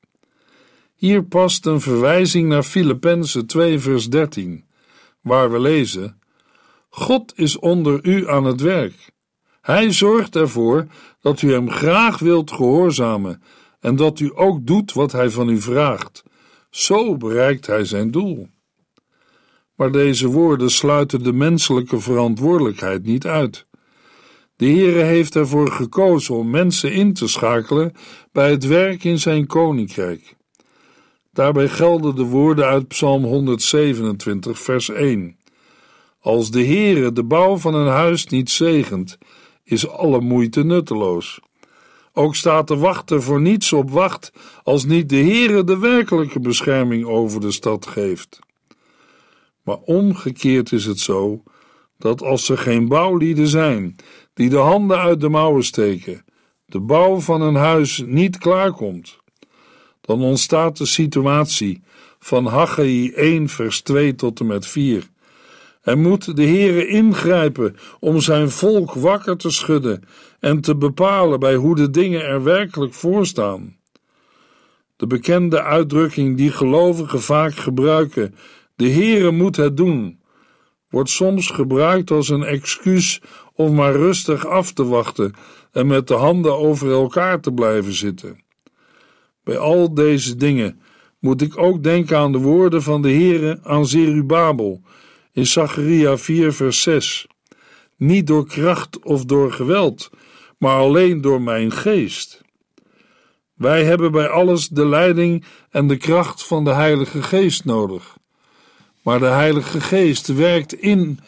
Hier 0.95 1.23
past 1.23 1.65
een 1.65 1.82
verwijzing 1.82 2.47
naar 2.47 2.63
Filippenzen 2.63 3.45
2 3.45 3.80
vers 3.80 4.10
13, 4.10 4.65
waar 5.21 5.51
we 5.51 5.60
lezen: 5.60 6.19
God 6.89 7.34
is 7.36 7.60
onder 7.60 8.06
u 8.06 8.30
aan 8.30 8.43
het 8.43 8.62
werk. 8.62 9.12
Hij 9.62 9.91
zorgt 9.91 10.36
ervoor 10.36 10.88
dat 11.21 11.41
u 11.41 11.51
hem 11.51 11.69
graag 11.69 12.19
wilt 12.19 12.51
gehoorzamen 12.51 13.41
en 13.80 13.95
dat 13.95 14.19
u 14.19 14.32
ook 14.36 14.65
doet 14.65 14.93
wat 14.93 15.12
hij 15.12 15.30
van 15.30 15.49
u 15.49 15.62
vraagt. 15.62 16.23
Zo 16.69 17.17
bereikt 17.17 17.67
hij 17.67 17.86
zijn 17.86 18.12
doel. 18.12 18.47
Maar 19.75 19.91
deze 19.91 20.28
woorden 20.28 20.69
sluiten 20.71 21.23
de 21.23 21.34
menselijke 21.34 21.99
verantwoordelijkheid 21.99 23.04
niet 23.04 23.25
uit. 23.25 23.64
De 24.57 24.65
Heere 24.65 25.01
heeft 25.01 25.35
ervoor 25.35 25.71
gekozen 25.71 26.35
om 26.35 26.49
mensen 26.49 26.93
in 26.93 27.13
te 27.13 27.27
schakelen 27.27 27.93
bij 28.31 28.49
het 28.49 28.65
werk 28.65 29.03
in 29.03 29.19
zijn 29.19 29.47
koninkrijk. 29.47 30.35
Daarbij 31.33 31.67
gelden 31.69 32.15
de 32.15 32.23
woorden 32.23 32.65
uit 32.65 32.87
Psalm 32.87 33.23
127, 33.23 34.59
vers 34.59 34.89
1. 34.89 35.37
Als 36.19 36.51
de 36.51 36.65
Heere 36.65 37.11
de 37.11 37.23
bouw 37.23 37.57
van 37.57 37.73
een 37.73 37.87
huis 37.87 38.25
niet 38.25 38.49
zegent, 38.49 39.17
is 39.63 39.87
alle 39.87 40.21
moeite 40.21 40.63
nutteloos. 40.63 41.39
Ook 42.13 42.35
staat 42.35 42.67
de 42.67 42.77
wachter 42.77 43.21
voor 43.21 43.41
niets 43.41 43.73
op 43.73 43.91
wacht 43.91 44.31
als 44.63 44.85
niet 44.85 45.09
de 45.09 45.15
Heere 45.15 45.63
de 45.63 45.79
werkelijke 45.79 46.39
bescherming 46.39 47.05
over 47.05 47.41
de 47.41 47.51
stad 47.51 47.87
geeft. 47.87 48.39
Maar 49.63 49.77
omgekeerd 49.77 50.71
is 50.71 50.85
het 50.85 50.99
zo 50.99 51.43
dat 51.97 52.21
als 52.21 52.49
er 52.49 52.57
geen 52.57 52.87
bouwlieden 52.87 53.47
zijn 53.47 53.95
die 54.35 54.49
de 54.49 54.57
handen 54.57 54.97
uit 54.97 55.21
de 55.21 55.29
mouwen 55.29 55.63
steken, 55.63 56.25
de 56.65 56.79
bouw 56.79 57.19
van 57.19 57.41
een 57.41 57.55
huis 57.55 58.03
niet 58.05 58.37
klaarkomt. 58.37 59.17
Dan 60.01 60.21
ontstaat 60.21 60.77
de 60.77 60.85
situatie 60.85 61.83
van 62.19 62.45
Haggai 62.45 63.11
1 63.11 63.49
vers 63.49 63.81
2 63.81 64.15
tot 64.15 64.39
en 64.39 64.45
met 64.45 64.67
4. 64.67 65.09
En 65.81 66.01
moet 66.01 66.35
de 66.35 66.45
Heere 66.45 66.87
ingrijpen 66.87 67.75
om 67.99 68.19
zijn 68.19 68.49
volk 68.49 68.93
wakker 68.93 69.37
te 69.37 69.49
schudden 69.49 70.03
en 70.39 70.61
te 70.61 70.75
bepalen 70.75 71.39
bij 71.39 71.55
hoe 71.55 71.75
de 71.75 71.89
dingen 71.89 72.25
er 72.25 72.43
werkelijk 72.43 72.93
voor 72.93 73.25
staan. 73.25 73.77
De 74.95 75.07
bekende 75.07 75.61
uitdrukking 75.61 76.37
die 76.37 76.51
gelovigen 76.51 77.21
vaak 77.21 77.55
gebruiken, 77.55 78.35
de 78.75 78.89
Heere 78.89 79.31
moet 79.31 79.55
het 79.55 79.77
doen, 79.77 80.19
wordt 80.89 81.09
soms 81.09 81.49
gebruikt 81.49 82.11
als 82.11 82.29
een 82.29 82.43
excuus 82.43 83.21
om 83.55 83.75
maar 83.75 83.95
rustig 83.95 84.47
af 84.47 84.71
te 84.71 84.85
wachten 84.85 85.33
en 85.71 85.87
met 85.87 86.07
de 86.07 86.13
handen 86.13 86.57
over 86.57 86.91
elkaar 86.91 87.39
te 87.39 87.53
blijven 87.53 87.93
zitten. 87.93 88.43
Bij 89.43 89.57
al 89.57 89.93
deze 89.93 90.35
dingen 90.35 90.81
moet 91.19 91.41
ik 91.41 91.57
ook 91.57 91.83
denken 91.83 92.17
aan 92.17 92.31
de 92.31 92.37
woorden 92.37 92.83
van 92.83 93.01
de 93.01 93.11
Heere 93.11 93.59
aan 93.63 93.87
Zerubabel 93.87 94.81
in 95.31 95.45
Zacharia 95.45 96.17
4 96.17 96.53
vers 96.53 96.81
6. 96.81 97.27
niet 97.97 98.27
door 98.27 98.47
kracht 98.47 98.99
of 99.03 99.25
door 99.25 99.51
geweld, 99.51 100.09
maar 100.57 100.77
alleen 100.77 101.21
door 101.21 101.41
mijn 101.41 101.71
geest. 101.71 102.43
Wij 103.53 103.83
hebben 103.83 104.11
bij 104.11 104.27
alles 104.27 104.67
de 104.67 104.85
leiding 104.85 105.45
en 105.69 105.87
de 105.87 105.97
kracht 105.97 106.43
van 106.43 106.63
de 106.63 106.73
Heilige 106.73 107.23
Geest 107.23 107.65
nodig. 107.65 108.17
Maar 109.01 109.19
de 109.19 109.25
Heilige 109.25 109.81
Geest 109.81 110.27
werkt 110.27 110.73
in 110.73 111.19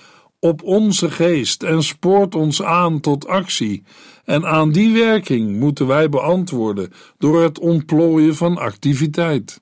op 0.48 0.64
onze 0.64 1.12
geest 1.12 1.64
en 1.64 1.84
spoort 1.84 2.36
ons 2.36 2.64
aan 2.64 3.00
tot 3.00 3.28
actie. 3.28 3.84
En 4.26 4.46
aan 4.46 4.72
die 4.72 4.94
werking 4.94 5.60
moeten 5.60 5.88
wij 5.88 6.10
beantwoorden 6.10 6.92
door 7.18 7.42
het 7.42 7.60
ontplooien 7.60 8.36
van 8.36 8.58
activiteit. 8.58 9.60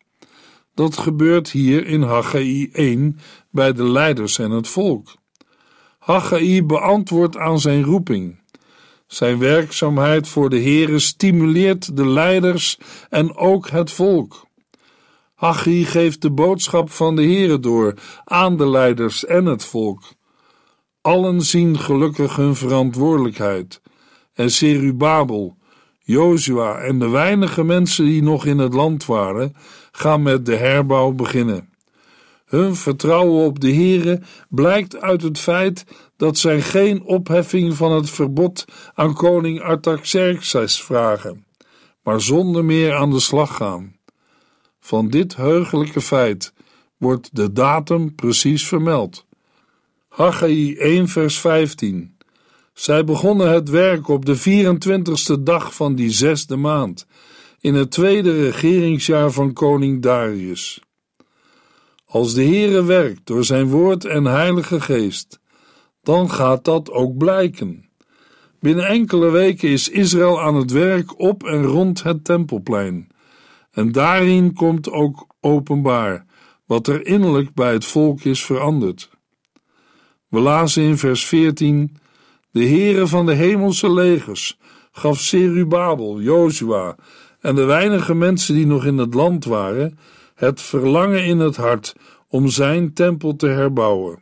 Dat 0.73 0.97
gebeurt 0.97 1.51
hier 1.51 1.87
in 1.87 2.01
Haggai 2.01 2.69
1 2.71 3.19
bij 3.51 3.73
de 3.73 3.83
leiders 3.83 4.39
en 4.39 4.51
het 4.51 4.67
volk. 4.67 5.15
Haggai 5.99 6.63
beantwoordt 6.63 7.37
aan 7.37 7.59
zijn 7.59 7.83
roeping. 7.83 8.39
Zijn 9.07 9.39
werkzaamheid 9.39 10.27
voor 10.27 10.49
de 10.49 10.61
Heere 10.61 10.99
stimuleert 10.99 11.97
de 11.97 12.07
leiders 12.07 12.77
en 13.09 13.35
ook 13.35 13.69
het 13.69 13.91
volk. 13.91 14.45
Haggai 15.35 15.85
geeft 15.85 16.21
de 16.21 16.31
boodschap 16.31 16.91
van 16.91 17.15
de 17.15 17.23
Heere 17.23 17.59
door 17.59 17.93
aan 18.23 18.57
de 18.57 18.69
leiders 18.69 19.25
en 19.25 19.45
het 19.45 19.65
volk. 19.65 20.03
Allen 21.05 21.41
zien 21.41 21.79
gelukkig 21.79 22.35
hun 22.35 22.55
verantwoordelijkheid. 22.55 23.81
En 24.33 24.51
Serubabel, 24.51 25.57
Jozua 26.03 26.77
en 26.77 26.99
de 26.99 27.09
weinige 27.09 27.63
mensen 27.63 28.05
die 28.05 28.23
nog 28.23 28.45
in 28.45 28.57
het 28.57 28.73
land 28.73 29.05
waren, 29.05 29.55
gaan 29.91 30.21
met 30.21 30.45
de 30.45 30.55
herbouw 30.55 31.11
beginnen. 31.11 31.69
Hun 32.45 32.75
vertrouwen 32.75 33.45
op 33.45 33.59
de 33.59 33.73
Heere 33.73 34.21
blijkt 34.49 35.01
uit 35.01 35.21
het 35.21 35.39
feit 35.39 35.85
dat 36.17 36.37
zij 36.37 36.61
geen 36.61 37.03
opheffing 37.03 37.73
van 37.73 37.91
het 37.91 38.09
verbod 38.09 38.65
aan 38.93 39.13
koning 39.13 39.61
Artaxerxes 39.61 40.83
vragen, 40.83 41.45
maar 42.03 42.21
zonder 42.21 42.65
meer 42.65 42.93
aan 42.93 43.11
de 43.11 43.19
slag 43.19 43.55
gaan. 43.55 43.95
Van 44.79 45.09
dit 45.09 45.35
heugelijke 45.35 46.01
feit 46.01 46.53
wordt 46.97 47.35
de 47.35 47.51
datum 47.51 48.15
precies 48.15 48.67
vermeld. 48.67 49.24
Haggai 50.15 50.75
1 50.75 51.07
vers 51.07 51.39
15 51.39 52.17
Zij 52.73 53.03
begonnen 53.03 53.49
het 53.49 53.69
werk 53.69 54.07
op 54.07 54.25
de 54.25 54.37
24ste 54.37 55.43
dag 55.43 55.75
van 55.75 55.95
die 55.95 56.09
zesde 56.11 56.55
maand, 56.55 57.07
in 57.59 57.73
het 57.73 57.91
tweede 57.91 58.43
regeringsjaar 58.43 59.31
van 59.31 59.53
koning 59.53 60.01
Darius. 60.01 60.81
Als 62.05 62.33
de 62.33 62.43
Heere 62.43 62.83
werkt 62.83 63.21
door 63.23 63.43
zijn 63.43 63.67
woord 63.67 64.05
en 64.05 64.25
heilige 64.25 64.81
geest, 64.81 65.39
dan 66.01 66.31
gaat 66.31 66.65
dat 66.65 66.91
ook 66.91 67.17
blijken. 67.17 67.89
Binnen 68.59 68.87
enkele 68.87 69.29
weken 69.29 69.69
is 69.69 69.89
Israël 69.89 70.41
aan 70.41 70.55
het 70.55 70.71
werk 70.71 71.19
op 71.19 71.43
en 71.43 71.63
rond 71.63 72.03
het 72.03 72.23
tempelplein. 72.23 73.07
En 73.71 73.91
daarin 73.91 74.53
komt 74.53 74.91
ook 74.91 75.27
openbaar 75.39 76.25
wat 76.65 76.87
er 76.87 77.05
innerlijk 77.05 77.53
bij 77.53 77.73
het 77.73 77.85
volk 77.85 78.23
is 78.23 78.45
veranderd. 78.45 79.14
We 80.35 80.41
lazen 80.41 80.83
in 80.83 80.97
vers 80.97 81.25
14: 81.25 81.97
De 82.51 82.65
Heere 82.65 83.07
van 83.07 83.25
de 83.25 83.33
hemelse 83.33 83.91
legers 83.93 84.57
gaf 84.91 85.19
Serubabel, 85.19 86.21
Jozua 86.21 86.95
en 87.39 87.55
de 87.55 87.63
weinige 87.63 88.13
mensen 88.13 88.55
die 88.55 88.65
nog 88.65 88.85
in 88.85 88.97
het 88.97 89.13
land 89.13 89.45
waren 89.45 89.97
het 90.33 90.61
verlangen 90.61 91.25
in 91.25 91.39
het 91.39 91.55
hart 91.55 91.95
om 92.27 92.47
zijn 92.47 92.93
tempel 92.93 93.35
te 93.35 93.47
herbouwen. 93.47 94.19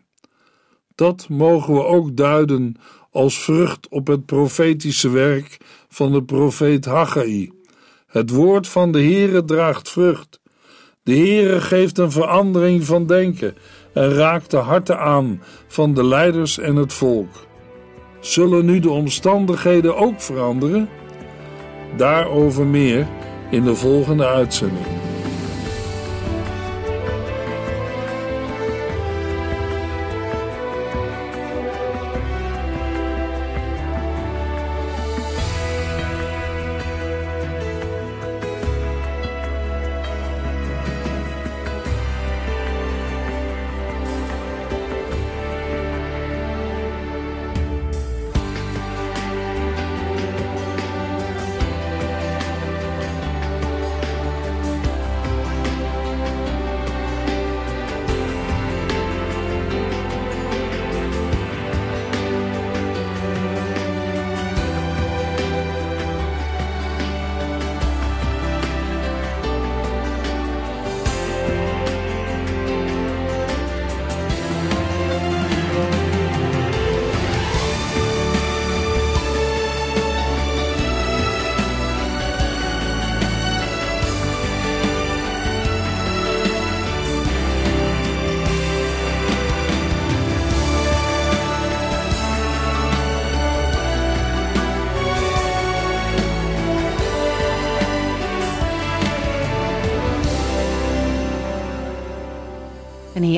Dat 0.96 1.30
mogen 1.30 1.74
we 1.74 1.84
ook 1.84 2.16
duiden 2.16 2.76
als 3.12 3.40
vrucht 3.40 3.88
op 3.90 4.08
het 4.08 4.26
profetische 4.26 5.10
werk 5.10 5.58
van 5.90 6.12
de 6.12 6.24
profeet 6.24 6.86
Haggai. 6.86 7.52
Het 8.08 8.30
woord 8.30 8.68
van 8.68 8.92
de 8.92 9.02
Heere 9.02 9.46
draagt 9.46 9.90
vrucht. 9.90 10.40
De 11.04 11.16
Heere 11.16 11.62
geeft 11.62 11.98
een 11.98 12.12
verandering 12.12 12.84
van 12.84 13.06
denken 13.06 13.56
en 13.94 14.14
raakt 14.14 14.52
de 14.52 14.58
harten 14.58 15.00
aan 15.00 15.42
van 15.68 15.94
de 15.94 16.06
leiders 16.06 16.58
en 16.58 16.76
het 16.76 16.94
volk. 16.94 17.48
Zullen 18.20 18.66
nu 18.66 18.80
de 18.80 18.90
omstandigheden 18.90 19.98
ook 19.98 20.22
veranderen? 20.22 20.90
Daarover 21.98 22.66
meer 22.66 23.08
in 23.52 23.64
de 23.64 23.76
volgende 23.76 24.28
uitzending. 24.28 25.13